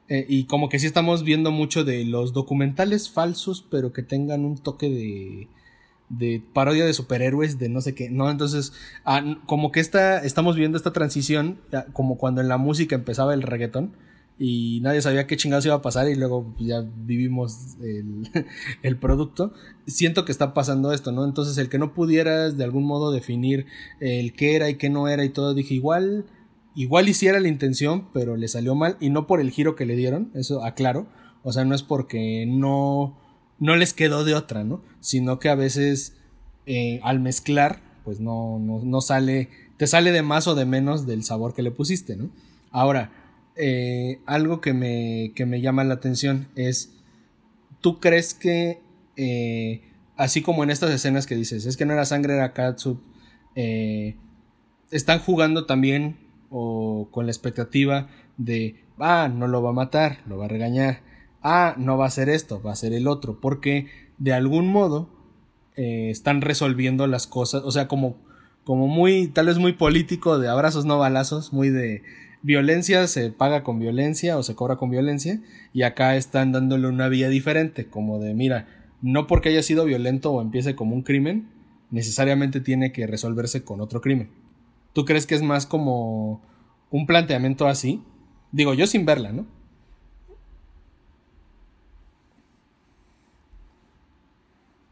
Eh, 0.07 0.25
y 0.29 0.45
como 0.45 0.69
que 0.69 0.77
sí 0.77 0.85
estamos 0.85 1.23
viendo 1.23 1.51
mucho 1.51 1.83
de 1.83 2.05
los 2.05 2.33
documentales 2.33 3.09
falsos, 3.09 3.65
pero 3.69 3.91
que 3.91 4.03
tengan 4.03 4.45
un 4.45 4.57
toque 4.57 4.89
de, 4.89 5.47
de 6.09 6.43
parodia 6.53 6.85
de 6.85 6.93
superhéroes, 6.93 7.57
de 7.57 7.69
no 7.69 7.81
sé 7.81 7.95
qué, 7.95 8.09
¿no? 8.09 8.29
Entonces, 8.29 8.73
ah, 9.03 9.37
como 9.47 9.71
que 9.71 9.79
esta, 9.79 10.19
estamos 10.23 10.55
viendo 10.55 10.77
esta 10.77 10.93
transición, 10.93 11.59
ah, 11.73 11.85
como 11.93 12.17
cuando 12.17 12.41
en 12.41 12.47
la 12.47 12.57
música 12.57 12.95
empezaba 12.95 13.33
el 13.33 13.41
reggaetón, 13.41 13.95
y 14.37 14.79
nadie 14.81 15.01
sabía 15.01 15.27
qué 15.27 15.37
chingados 15.37 15.65
iba 15.65 15.75
a 15.75 15.81
pasar 15.81 16.09
y 16.09 16.15
luego 16.15 16.53
ya 16.59 16.81
vivimos 16.81 17.77
el, 18.81 18.97
producto. 18.97 19.53
Siento 19.87 20.25
que 20.25 20.31
está 20.31 20.53
pasando 20.53 20.91
esto, 20.91 21.11
¿no? 21.11 21.23
Entonces 21.23 21.57
el 21.57 21.69
que 21.69 21.77
no 21.77 21.93
pudieras 21.93 22.57
de 22.57 22.63
algún 22.63 22.85
modo 22.85 23.11
definir 23.11 23.65
el 23.99 24.33
qué 24.33 24.55
era 24.55 24.69
y 24.69 24.75
qué 24.75 24.89
no 24.89 25.07
era 25.07 25.23
y 25.23 25.29
todo, 25.29 25.53
dije 25.53 25.73
igual, 25.73 26.25
igual 26.75 27.07
hiciera 27.07 27.39
la 27.39 27.47
intención, 27.47 28.09
pero 28.13 28.35
le 28.35 28.47
salió 28.47 28.75
mal 28.75 28.97
y 28.99 29.09
no 29.09 29.25
por 29.25 29.39
el 29.39 29.51
giro 29.51 29.75
que 29.75 29.85
le 29.85 29.95
dieron, 29.95 30.31
eso 30.33 30.63
aclaro, 30.63 31.07
o 31.43 31.53
sea, 31.53 31.63
no 31.63 31.75
es 31.75 31.83
porque 31.83 32.45
no, 32.47 33.17
no 33.59 33.75
les 33.77 33.93
quedó 33.93 34.25
de 34.25 34.35
otra, 34.35 34.63
¿no? 34.63 34.81
Sino 34.99 35.39
que 35.39 35.47
a 35.49 35.55
veces 35.55 36.17
eh, 36.65 36.99
al 37.03 37.21
mezclar, 37.21 37.81
pues 38.03 38.19
no, 38.19 38.59
no, 38.59 38.81
no 38.83 38.99
sale, 38.99 39.49
te 39.77 39.87
sale 39.87 40.11
de 40.11 40.23
más 40.23 40.47
o 40.47 40.55
de 40.55 40.65
menos 40.65 41.05
del 41.05 41.23
sabor 41.23 41.53
que 41.53 41.61
le 41.61 41.71
pusiste, 41.71 42.17
¿no? 42.17 42.29
Ahora, 42.71 43.11
eh, 43.57 44.19
algo 44.25 44.59
que 44.59 44.73
me, 44.73 45.31
que 45.33 45.45
me 45.45 45.61
llama 45.61 45.85
la 45.85 45.93
atención 45.93 46.49
es, 46.55 46.93
¿tú 47.79 47.99
crees 47.99 48.33
que, 48.33 48.81
eh, 49.15 49.81
así 50.17 50.41
como 50.41 50.63
en 50.63 50.69
estas 50.69 50.91
escenas 50.91 51.25
que 51.25 51.35
dices, 51.35 51.65
es 51.65 51.77
que 51.77 51.85
no 51.85 51.93
era 51.93 52.05
sangre, 52.05 52.35
era 52.35 52.53
Katsup, 52.53 53.01
eh, 53.55 54.17
están 54.91 55.19
jugando 55.19 55.65
también 55.65 56.17
o 56.49 57.07
con 57.11 57.25
la 57.27 57.31
expectativa 57.31 58.09
de, 58.37 58.83
ah, 58.99 59.31
no 59.33 59.47
lo 59.47 59.63
va 59.63 59.69
a 59.69 59.73
matar, 59.73 60.19
lo 60.27 60.37
va 60.37 60.45
a 60.45 60.49
regañar, 60.49 61.01
ah, 61.41 61.75
no 61.77 61.97
va 61.97 62.05
a 62.05 62.09
hacer 62.09 62.27
esto, 62.27 62.61
va 62.61 62.73
a 62.73 62.75
ser 62.75 62.91
el 62.91 63.07
otro, 63.07 63.39
porque 63.39 63.87
de 64.17 64.33
algún 64.33 64.67
modo 64.67 65.09
están 65.77 66.39
resolviendo 66.39 67.05
las 67.05 67.27
cosas, 67.27 67.63
o 67.65 67.71
sea, 67.71 67.89
como, 67.89 68.15
como 68.63 68.87
muy, 68.87 69.27
tal 69.27 69.47
vez 69.47 69.57
muy 69.57 69.73
político, 69.73 70.39
de 70.39 70.47
abrazos 70.47 70.85
no 70.85 70.97
balazos, 70.97 71.51
muy 71.51 71.69
de 71.69 72.01
violencia 72.45 73.07
se 73.07 73.31
paga 73.31 73.63
con 73.63 73.79
violencia 73.79 74.37
o 74.37 74.43
se 74.43 74.53
cobra 74.53 74.75
con 74.75 74.91
violencia 74.91 75.41
y 75.73 75.81
acá 75.81 76.15
están 76.15 76.51
dándole 76.51 76.87
una 76.87 77.09
vía 77.09 77.27
diferente, 77.27 77.87
como 77.87 78.19
de, 78.19 78.35
mira, 78.35 78.67
no 79.01 79.25
porque 79.25 79.49
haya 79.49 79.63
sido 79.63 79.83
violento 79.83 80.31
o 80.31 80.43
empiece 80.43 80.75
como 80.75 80.93
un 80.93 81.01
crimen, 81.01 81.49
necesariamente 81.89 82.61
tiene 82.61 82.91
que 82.91 83.07
resolverse 83.07 83.63
con 83.63 83.81
otro 83.81 83.99
crimen. 83.99 84.29
¿Tú 84.93 85.05
crees 85.05 85.25
que 85.25 85.33
es 85.33 85.41
más 85.41 85.65
como 85.65 86.39
un 86.91 87.07
planteamiento 87.07 87.67
así? 87.67 88.03
Digo, 88.51 88.75
yo 88.75 88.85
sin 88.85 89.07
verla, 89.07 89.31
¿no? 89.31 89.47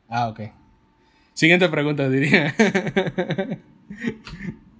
Ah, 0.09 0.27
ok. 0.27 0.39
Siguiente 1.35 1.69
pregunta, 1.69 2.09
diría. 2.09 2.55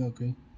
Ok. 0.00 0.49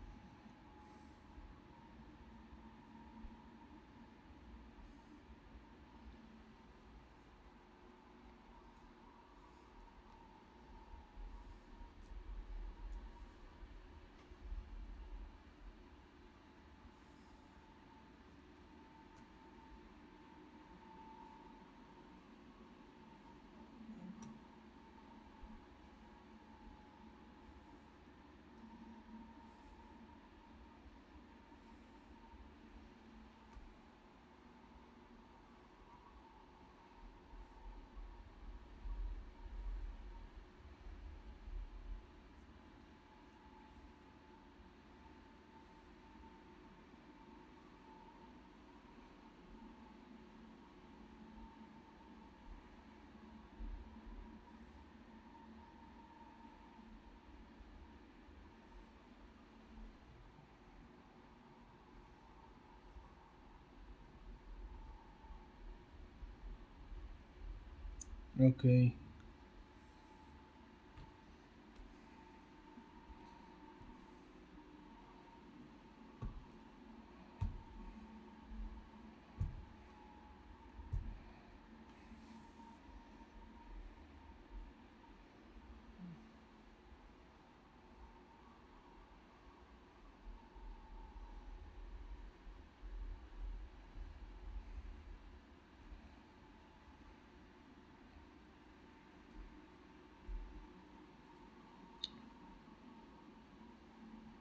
Ok. 68.42 68.64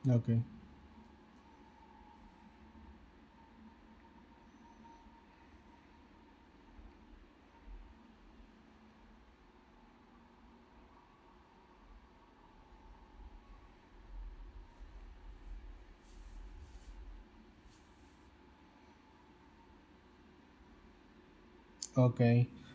Ok. 0.09 0.29
Ok. 21.95 22.21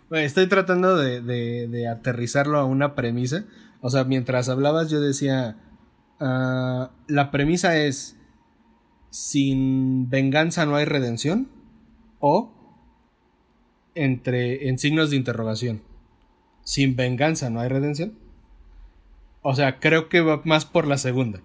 Bueno, 0.09 0.25
estoy 0.25 0.47
tratando 0.47 0.97
de, 0.97 1.21
de, 1.21 1.69
de, 1.69 1.89
aterrizarlo 1.89 2.59
a 2.59 2.65
una 2.65 2.95
premisa. 2.95 3.45
O 3.81 3.91
sea, 3.91 4.05
mientras 4.05 4.49
hablabas 4.49 4.91
yo 4.91 5.01
decía, 5.01 5.57
uh, 6.21 6.89
la 7.07 7.31
premisa 7.31 7.77
es, 7.77 8.17
sin 9.11 10.09
venganza 10.11 10.67
no 10.67 10.77
hay 10.77 10.85
redención. 10.85 11.49
O, 12.19 12.53
entre, 13.95 14.69
en 14.69 14.79
signos 14.79 15.11
de 15.11 15.17
interrogación, 15.17 15.83
sin 16.65 16.97
venganza 16.97 17.51
no 17.51 17.61
hay 17.61 17.69
redención. 17.69 18.19
O 19.43 19.55
sea, 19.55 19.79
creo 19.79 20.09
que 20.09 20.21
va 20.21 20.43
más 20.45 20.65
por 20.65 20.87
la 20.87 20.99
segunda. 20.99 21.41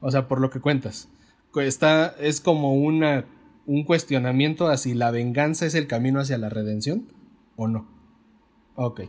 O 0.00 0.10
sea, 0.10 0.28
por 0.28 0.40
lo 0.40 0.50
que 0.50 0.60
cuentas. 0.60 1.08
Está, 1.54 2.14
es 2.18 2.40
como 2.40 2.74
una, 2.74 3.26
un 3.64 3.84
cuestionamiento 3.84 4.66
a 4.68 4.76
si 4.76 4.92
la 4.94 5.10
venganza 5.10 5.66
es 5.66 5.74
el 5.74 5.86
camino 5.86 6.20
hacia 6.20 6.36
la 6.36 6.48
redención 6.48 7.06
o 7.56 7.68
no. 7.68 7.88
Ok. 8.74 9.02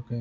Ok. 0.00 0.12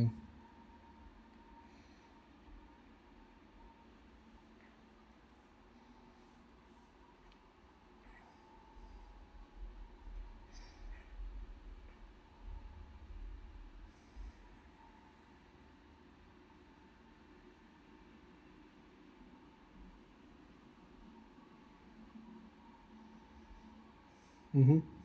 Uh-huh. 24.54 24.99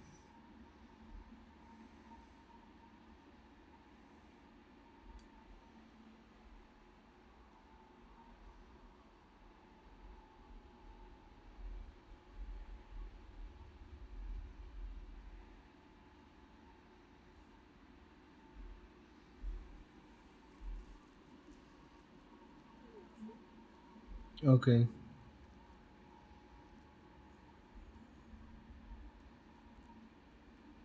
Ok. 24.43 24.69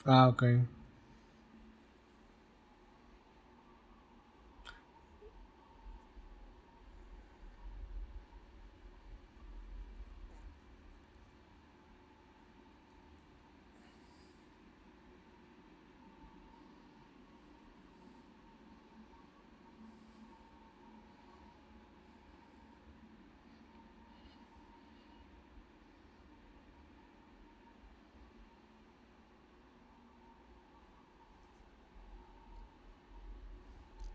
Ah, 0.05 0.27
ok. 0.27 0.43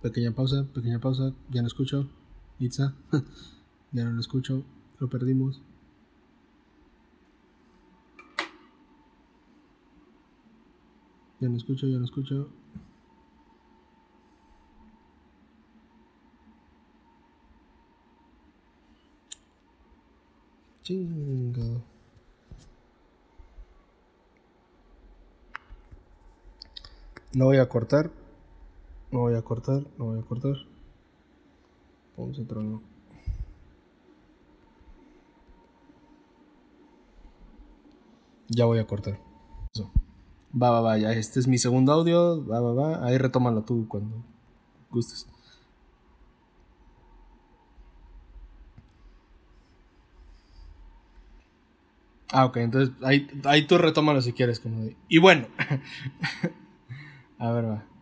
Pequeña 0.05 0.33
pausa, 0.33 0.67
pequeña 0.75 0.99
pausa. 0.99 1.33
Ya 1.51 1.63
no 1.63 1.67
escucho. 1.67 2.07
Itza. 2.59 2.95
ya 3.93 4.05
no 4.05 4.11
lo 4.13 4.21
escucho. 4.21 4.63
Lo 5.01 5.09
perdimos. 5.09 5.63
Ya 11.41 11.49
no 11.49 11.57
escucho, 11.57 11.87
ya 11.87 11.99
no 11.99 12.05
escucho. 12.05 12.51
Chingo. 20.83 21.83
No 27.33 27.47
voy 27.47 27.57
a 27.57 27.67
cortar. 27.71 28.24
No 29.15 29.21
voy 29.21 29.37
a 29.37 29.43
cortar, 29.43 29.87
no 29.97 30.07
voy 30.07 30.19
a 30.19 30.23
cortar. 30.23 30.57
A 32.19 32.47
trono. 32.49 32.83
Ya 38.49 38.65
voy 38.65 38.81
a 38.81 38.87
cortar. 38.89 39.21
Va, 40.53 40.71
va, 40.71 40.81
va, 40.81 40.99
ya. 40.99 41.13
Este 41.13 41.39
es 41.39 41.47
mi 41.47 41.59
segundo 41.59 41.93
audio. 41.93 42.45
Va, 42.45 42.59
va, 42.59 42.73
va. 42.73 43.07
Ahí 43.07 43.17
retómalo 43.17 43.63
tú 43.63 43.87
cuando 43.87 44.17
gustes. 44.91 45.29
Ah, 52.33 52.47
ok, 52.47 52.57
entonces 52.57 52.93
ahí, 53.05 53.29
ahí 53.45 53.65
tú 53.69 53.79
retómalo 53.79 54.21
si 54.21 54.33
quieres. 54.33 54.59
Como 54.59 54.91
Y 55.09 55.19
bueno. 55.19 55.47
a 57.39 57.53
ver, 57.53 57.65
va. 57.67 57.94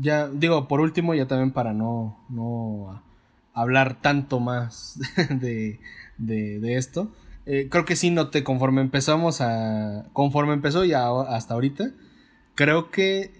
Ya, 0.00 0.28
digo, 0.28 0.68
por 0.68 0.80
último, 0.80 1.14
ya 1.14 1.26
también 1.26 1.52
para 1.52 1.72
no, 1.72 2.18
no 2.28 3.02
hablar 3.54 4.00
tanto 4.00 4.38
más 4.40 4.98
de, 5.30 5.80
de, 6.18 6.76
esto. 6.76 7.10
Eh, 7.46 7.68
creo 7.70 7.84
que 7.84 7.96
sí 7.96 8.10
noté 8.10 8.44
conforme 8.44 8.82
empezamos 8.82 9.40
a. 9.40 10.06
Conforme 10.12 10.52
empezó 10.52 10.84
y 10.84 10.92
hasta 10.92 11.54
ahorita. 11.54 11.90
Creo 12.54 12.90
que. 12.90 13.32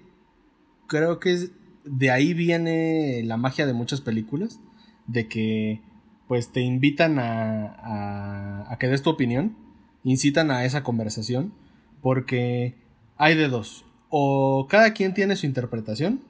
Creo 0.86 1.20
que 1.20 1.50
de 1.84 2.10
ahí 2.10 2.32
viene 2.34 3.22
la 3.24 3.36
magia 3.36 3.66
de 3.66 3.74
muchas 3.74 4.00
películas. 4.00 4.60
De 5.06 5.28
que 5.28 5.82
pues 6.28 6.52
te 6.52 6.60
invitan 6.60 7.18
a, 7.18 8.66
a, 8.70 8.78
que 8.78 8.86
des 8.86 9.02
tu 9.02 9.10
opinión 9.10 9.56
incitan 10.04 10.50
a 10.50 10.64
esa 10.64 10.84
conversación 10.84 11.52
porque 12.02 12.74
hay 13.16 13.34
de 13.34 13.48
dos. 13.48 13.84
O 14.10 14.66
cada 14.68 14.92
quien 14.92 15.14
tiene 15.14 15.36
su 15.36 15.46
interpretación, 15.46 16.22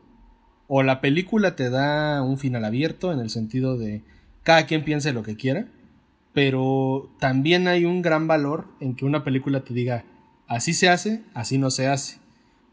o 0.69 0.83
la 0.83 1.01
película 1.01 1.57
te 1.57 1.69
da 1.69 2.23
un 2.23 2.39
final 2.39 2.65
abierto 2.65 3.13
en 3.13 3.19
el 3.19 3.31
sentido 3.31 3.77
de 3.77 4.03
cada 4.43 4.67
quien 4.67 4.85
piense 4.85 5.13
lo 5.13 5.23
que 5.23 5.37
quiera, 5.37 5.67
pero 6.33 7.11
también 7.19 7.69
hay 7.69 7.85
un 7.85 8.01
gran 8.01 8.27
valor 8.27 8.69
en 8.81 8.95
que 8.95 9.05
una 9.05 9.25
película 9.25 9.65
te 9.65 9.75
diga 9.75 10.05
así 10.47 10.73
se 10.73 10.89
hace, 10.89 11.23
así 11.35 11.59
no 11.59 11.71
se 11.71 11.89
hace, 11.89 12.19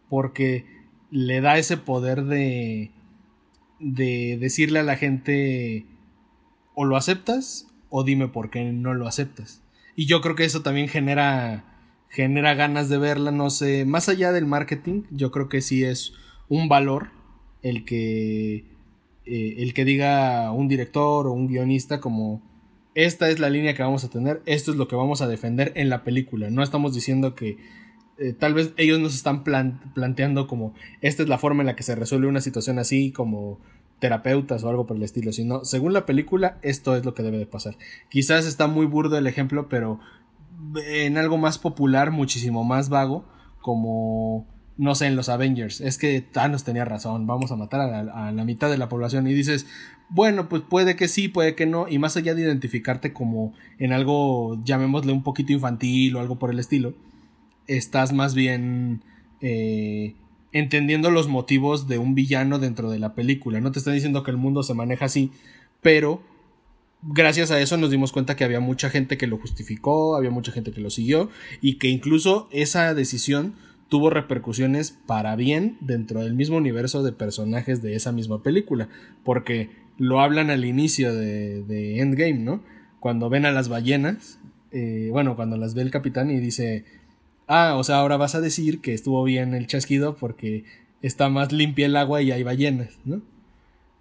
porque 0.09 0.65
le 1.11 1.41
da 1.41 1.57
ese 1.57 1.78
poder 1.78 2.23
de 2.23 2.91
de 3.80 4.38
decirle 4.39 4.80
a 4.80 4.84
la 4.84 4.95
gente 4.95 5.86
o 6.76 6.86
lo 6.86 6.97
aceptas 6.97 7.67
o 7.89 8.03
dime 8.03 8.28
por 8.28 8.49
qué 8.49 8.71
no 8.71 8.93
lo 8.93 9.07
aceptas. 9.07 9.61
Y 9.95 10.05
yo 10.05 10.21
creo 10.21 10.36
que 10.36 10.45
eso 10.45 10.61
también 10.61 10.88
genera, 10.88 11.63
genera 12.09 12.53
ganas 12.53 12.89
de 12.89 12.97
verla, 12.97 13.32
no 13.32 13.49
sé, 13.49 13.86
más 13.86 14.09
allá 14.09 14.32
del 14.32 14.45
marketing, 14.45 15.03
yo 15.11 15.32
creo 15.32 15.49
que 15.49 15.61
sí 15.61 15.84
es 15.84 16.13
un 16.49 16.67
valor 16.67 17.11
el 17.61 17.86
que, 17.86 18.65
eh, 19.26 19.55
el 19.57 19.73
que 19.73 19.86
diga 19.86 20.51
un 20.51 20.67
director 20.67 21.28
o 21.28 21.32
un 21.32 21.47
guionista 21.47 21.99
como 21.99 22.41
esta 22.93 23.30
es 23.30 23.39
la 23.39 23.49
línea 23.49 23.73
que 23.73 23.84
vamos 23.84 24.03
a 24.03 24.09
tener, 24.09 24.41
esto 24.45 24.71
es 24.71 24.78
lo 24.78 24.88
que 24.88 24.95
vamos 24.95 25.21
a 25.21 25.28
defender 25.28 25.73
en 25.76 25.89
la 25.89 26.03
película. 26.03 26.49
No 26.49 26.63
estamos 26.63 26.93
diciendo 26.93 27.36
que 27.36 27.57
eh, 28.17 28.32
tal 28.32 28.53
vez 28.53 28.73
ellos 28.78 28.99
nos 28.99 29.13
están 29.13 29.43
planteando 29.43 30.47
como 30.47 30.73
esta 31.01 31.21
es 31.21 31.30
la 31.30 31.38
forma 31.38 31.61
en 31.61 31.67
la 31.67 31.76
que 31.76 31.84
se 31.84 31.95
resuelve 31.95 32.28
una 32.28 32.39
situación 32.39 32.80
así, 32.80 33.11
como 33.11 33.59
terapeutas 33.99 34.63
o 34.63 34.69
algo 34.69 34.85
por 34.85 34.97
el 34.97 35.03
estilo, 35.03 35.31
sino 35.31 35.63
según 35.65 35.93
la 35.93 36.05
película 36.05 36.57
esto 36.61 36.95
es 36.95 37.05
lo 37.05 37.13
que 37.13 37.23
debe 37.23 37.37
de 37.37 37.45
pasar. 37.45 37.77
Quizás 38.09 38.45
está 38.45 38.67
muy 38.67 38.85
burdo 38.85 39.17
el 39.17 39.27
ejemplo, 39.27 39.69
pero 39.69 39.99
en 40.85 41.17
algo 41.17 41.37
más 41.37 41.57
popular, 41.57 42.11
muchísimo 42.11 42.63
más 42.63 42.89
vago, 42.89 43.25
como 43.61 44.47
no 44.77 44.93
sé, 44.93 45.07
en 45.07 45.15
los 45.15 45.29
Avengers, 45.29 45.79
es 45.79 45.97
que 45.97 46.21
Thanos 46.21 46.63
tenía 46.63 46.83
razón, 46.83 47.27
vamos 47.27 47.51
a 47.51 47.55
matar 47.55 47.81
a 47.81 48.31
la, 48.31 48.43
mitad 48.43 48.69
de 48.69 48.77
la 48.77 48.89
población 48.89 49.25
y 49.27 49.33
dices, 49.33 49.67
bueno, 50.09 50.49
pues 50.49 50.63
puede 50.63 50.95
que 50.95 51.07
sí, 51.07 51.29
puede 51.29 51.55
que 51.55 51.65
no, 51.65 51.87
y 51.87 51.97
más 51.97 52.17
allá 52.17 52.35
de 52.35 52.41
identificarte 52.41 53.13
como 53.13 53.53
en 53.79 53.93
algo, 53.93 54.61
llamémosle 54.63 55.13
un 55.13 55.23
poquito 55.23 55.53
infantil 55.53 56.15
o 56.15 56.19
algo 56.19 56.37
por 56.37 56.51
el 56.51 56.59
estilo, 56.59 56.93
estás 57.67 58.11
más 58.11 58.35
bien 58.35 59.01
eh, 59.39 60.15
entendiendo 60.56 61.12
los 61.12 61.28
motivos 61.28 61.86
de 61.86 61.97
un 61.97 62.16
villano 62.16 62.60
dentro 62.60 62.89
de 62.89 62.97
la 62.97 63.14
película. 63.14 63.60
No 63.60 63.74
te 63.74 63.80
están 63.80 63.93
diciendo 63.93 64.24
que 64.24 64.32
el 64.32 64.38
mundo 64.38 64.64
se 64.64 64.74
maneja 64.74 65.03
así, 65.03 65.32
pero 65.82 66.24
gracias 67.03 67.51
a 67.51 67.60
eso 67.60 67.76
nos 67.76 67.91
dimos 67.91 68.14
cuenta 68.14 68.38
que 68.38 68.45
había 68.45 68.62
mucha 68.62 68.89
gente 68.89 69.18
que 69.18 69.28
lo 69.28 69.38
justificó, 69.38 70.16
había 70.16 70.32
mucha 70.32 70.53
gente 70.53 70.72
que 70.72 70.80
lo 70.80 70.89
siguió 70.89 71.30
y 71.60 71.78
que 71.78 71.89
incluso 71.89 72.47
esa 72.53 72.93
decisión 72.93 73.56
tuvo 73.89 74.10
repercusiones 74.10 74.91
para 74.91 75.36
bien 75.36 75.78
dentro 75.82 76.24
del 76.24 76.36
mismo 76.36 76.56
universo 76.56 77.03
de 77.03 77.12
personajes 77.12 77.82
de 77.82 77.95
esa 77.95 78.14
misma 78.14 78.41
película, 78.41 78.88
porque 79.26 79.72
lo 79.97 80.22
hablan 80.22 80.49
al 80.49 80.64
inicio 80.64 81.14
de, 81.14 81.99
Endgame, 81.99 82.39
¿no? 82.39 82.64
Cuando 83.01 83.30
ven 83.30 83.45
a 83.45 83.51
las 83.51 83.68
ballenas, 83.68 84.39
eh, 84.72 85.10
bueno, 85.12 85.36
cuando 85.36 85.58
las 85.58 85.74
ve 85.74 85.82
el 85.82 85.91
capitán 85.91 86.32
y 86.32 86.39
dice, 86.39 86.86
ah, 87.47 87.75
o 87.77 87.83
sea, 87.83 87.97
ahora 87.97 88.17
vas 88.17 88.35
a 88.35 88.41
decir 88.41 88.81
que 88.81 88.93
estuvo 88.93 89.23
bien 89.23 89.53
el 89.53 89.67
chasquido 89.67 90.15
porque 90.15 90.63
está 91.01 91.29
más 91.29 91.51
limpia 91.51 91.85
el 91.85 91.95
agua 91.95 92.21
y 92.21 92.31
hay 92.31 92.43
ballenas, 92.43 92.97
¿no? 93.05 93.21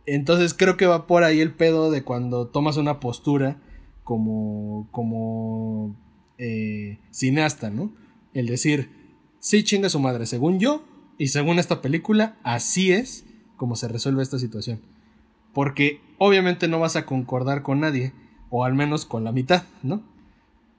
Entonces 0.06 0.54
creo 0.54 0.76
que 0.76 0.86
va 0.86 1.06
por 1.06 1.24
ahí 1.24 1.40
el 1.40 1.52
pedo 1.52 1.90
de 1.90 2.02
cuando 2.02 2.46
tomas 2.46 2.76
una 2.76 3.00
postura 3.00 3.56
como, 4.02 4.88
como 4.90 5.96
eh, 6.38 6.98
cineasta, 7.10 7.70
¿no? 7.70 7.92
El 8.32 8.46
decir, 8.46 8.90
sí 9.38 9.64
chinga 9.64 9.88
su 9.88 10.00
madre, 10.00 10.26
según 10.26 10.58
yo 10.58 10.82
y 11.18 11.28
según 11.28 11.58
esta 11.58 11.80
película, 11.80 12.36
así 12.42 12.92
es 12.92 13.24
como 13.56 13.76
se 13.76 13.88
resuelve 13.88 14.22
esta 14.22 14.38
situación. 14.38 14.80
Porque 15.52 16.00
obviamente 16.18 16.68
no 16.68 16.80
vas 16.80 16.96
a 16.96 17.06
concordar 17.06 17.62
con 17.62 17.80
nadie, 17.80 18.12
o 18.50 18.64
al 18.64 18.74
menos 18.74 19.04
con 19.06 19.24
la 19.24 19.32
mitad, 19.32 19.64
¿no? 19.82 20.02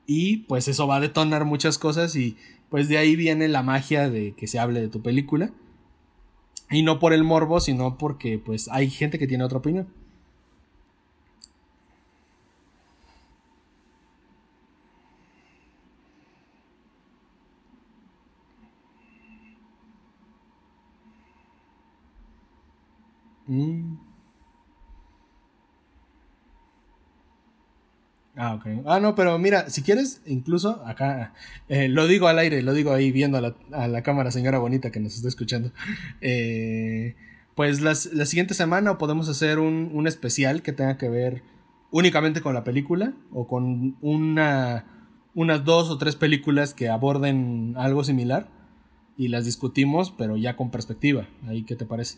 Y 0.08 0.38
pues 0.38 0.68
eso 0.68 0.88
va 0.88 0.97
a 0.97 0.99
detonar 0.99 1.45
muchas 1.45 1.78
cosas 1.78 2.16
y 2.16 2.38
pues 2.70 2.89
de 2.89 2.97
ahí 2.97 3.16
viene 3.16 3.47
la 3.47 3.64
magia 3.64 4.10
de 4.10 4.34
que 4.34 4.47
se 4.47 4.60
hable 4.60 4.82
de 4.82 4.89
tu 4.89 5.01
película. 5.01 5.51
Y 6.70 6.84
no 6.84 6.99
por 6.99 7.14
el 7.14 7.24
morbo, 7.24 7.60
sino 7.60 7.97
porque 7.97 8.39
pues 8.39 8.68
hay 8.70 8.89
gente 8.89 9.20
que 9.20 9.28
tiene 9.28 9.43
otra 9.43 9.60
opinión. 9.60 9.88
Mm. 23.47 24.05
Ah, 28.38 28.56
ok. 28.56 28.84
Ah, 28.86 29.00
no, 29.00 29.16
pero 29.16 29.38
mira, 29.40 29.70
si 29.70 29.82
quieres, 29.82 30.22
incluso 30.26 30.84
acá, 30.86 31.34
eh, 31.70 31.88
lo 31.88 32.08
digo 32.08 32.28
al 32.28 32.40
aire, 32.40 32.62
lo 32.62 32.74
digo 32.74 32.92
ahí 32.92 33.12
viendo 33.12 33.38
a 33.38 33.88
la, 33.88 34.02
cámara, 34.04 34.32
señora 34.32 34.60
bonita 34.60 34.92
que 34.92 35.00
nos 35.00 35.16
está 35.16 35.28
escuchando. 35.28 35.72
Eh, 36.22 37.16
pues 37.56 37.82
la 37.82 37.96
siguiente 37.96 38.54
semana 38.54 38.98
podemos 38.98 39.30
hacer 39.30 39.60
un, 39.60 39.92
un, 39.94 40.08
especial 40.08 40.62
que 40.62 40.74
tenga 40.74 40.98
que 40.98 41.08
ver 41.08 41.44
únicamente 41.92 42.42
con 42.42 42.54
la 42.54 42.66
película 42.66 43.14
o 43.32 43.48
con 43.48 43.96
una, 44.02 44.86
unas 45.34 45.64
dos 45.64 45.90
o 45.90 45.98
tres 45.98 46.18
películas 46.18 46.74
que 46.74 46.90
aborden 46.90 47.74
algo 47.78 48.04
similar 48.04 48.50
y 49.18 49.30
las 49.30 49.46
discutimos, 49.46 50.12
pero 50.12 50.36
ya 50.36 50.58
con 50.58 50.72
perspectiva. 50.72 51.28
¿Ahí 51.48 51.64
qué 51.64 51.78
te 51.78 51.86
parece? 51.86 52.18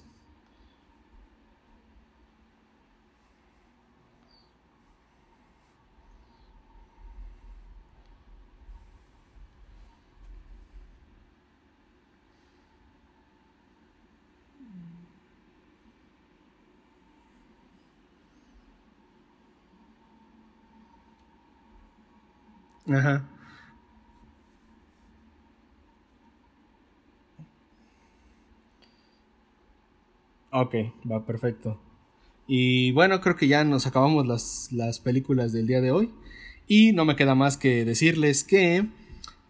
Ajá. 22.89 23.27
Ok, 30.51 30.75
va 31.09 31.25
perfecto. 31.25 31.79
Y 32.47 32.91
bueno, 32.91 33.19
creo 33.21 33.35
que 33.35 33.47
ya 33.47 33.63
nos 33.63 33.85
acabamos 33.85 34.25
las, 34.27 34.69
las 34.71 34.99
películas 34.99 35.51
del 35.51 35.67
día 35.67 35.81
de 35.81 35.91
hoy. 35.91 36.11
Y 36.67 36.93
no 36.93 37.05
me 37.05 37.15
queda 37.15 37.35
más 37.35 37.57
que 37.57 37.85
decirles 37.85 38.43
que 38.43 38.87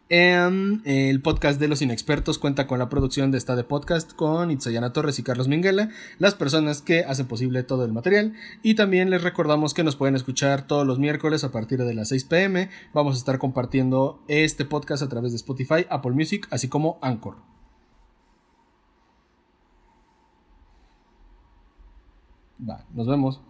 el 0.10 1.22
podcast 1.22 1.60
de 1.60 1.68
los 1.68 1.82
inexpertos 1.82 2.38
cuenta 2.38 2.66
con 2.66 2.80
la 2.80 2.88
producción 2.88 3.30
de 3.32 3.38
esta 3.38 3.56
de 3.56 3.64
podcast 3.64 4.14
con 4.14 4.52
Itzayana 4.52 4.94
Torres 4.94 5.20
y 5.20 5.24
Carlos 5.24 5.48
Minguela, 5.48 5.90
las 6.18 6.36
personas 6.36 6.82
que 6.82 7.04
hacen 7.04 7.28
posible 7.28 7.64
todo 7.64 7.84
el 7.84 7.92
material. 7.92 8.34
Y 8.64 8.76
también 8.76 9.10
les 9.10 9.24
recordamos 9.24 9.74
que 9.74 9.84
nos 9.84 9.96
pueden 9.96 10.16
escuchar 10.16 10.66
todos 10.66 10.88
los 10.88 11.00
miércoles 11.00 11.44
a 11.44 11.52
partir 11.52 11.84
de 11.84 11.94
las 11.94 12.10
6 12.10 12.24
pm. 12.26 12.70
Vamos 12.94 13.16
a 13.16 13.20
estar 13.20 13.38
compartiendo 13.38 14.24
este 14.28 14.64
podcast 14.66 15.04
a 15.04 15.10
través 15.10 15.32
de 15.32 15.38
Spotify, 15.38 15.86
Apple 15.90 16.12
Music, 16.12 16.48
así 16.52 16.70
como 16.70 17.00
Anchor. 17.02 17.36
Nos 22.94 23.08
vemos. 23.08 23.42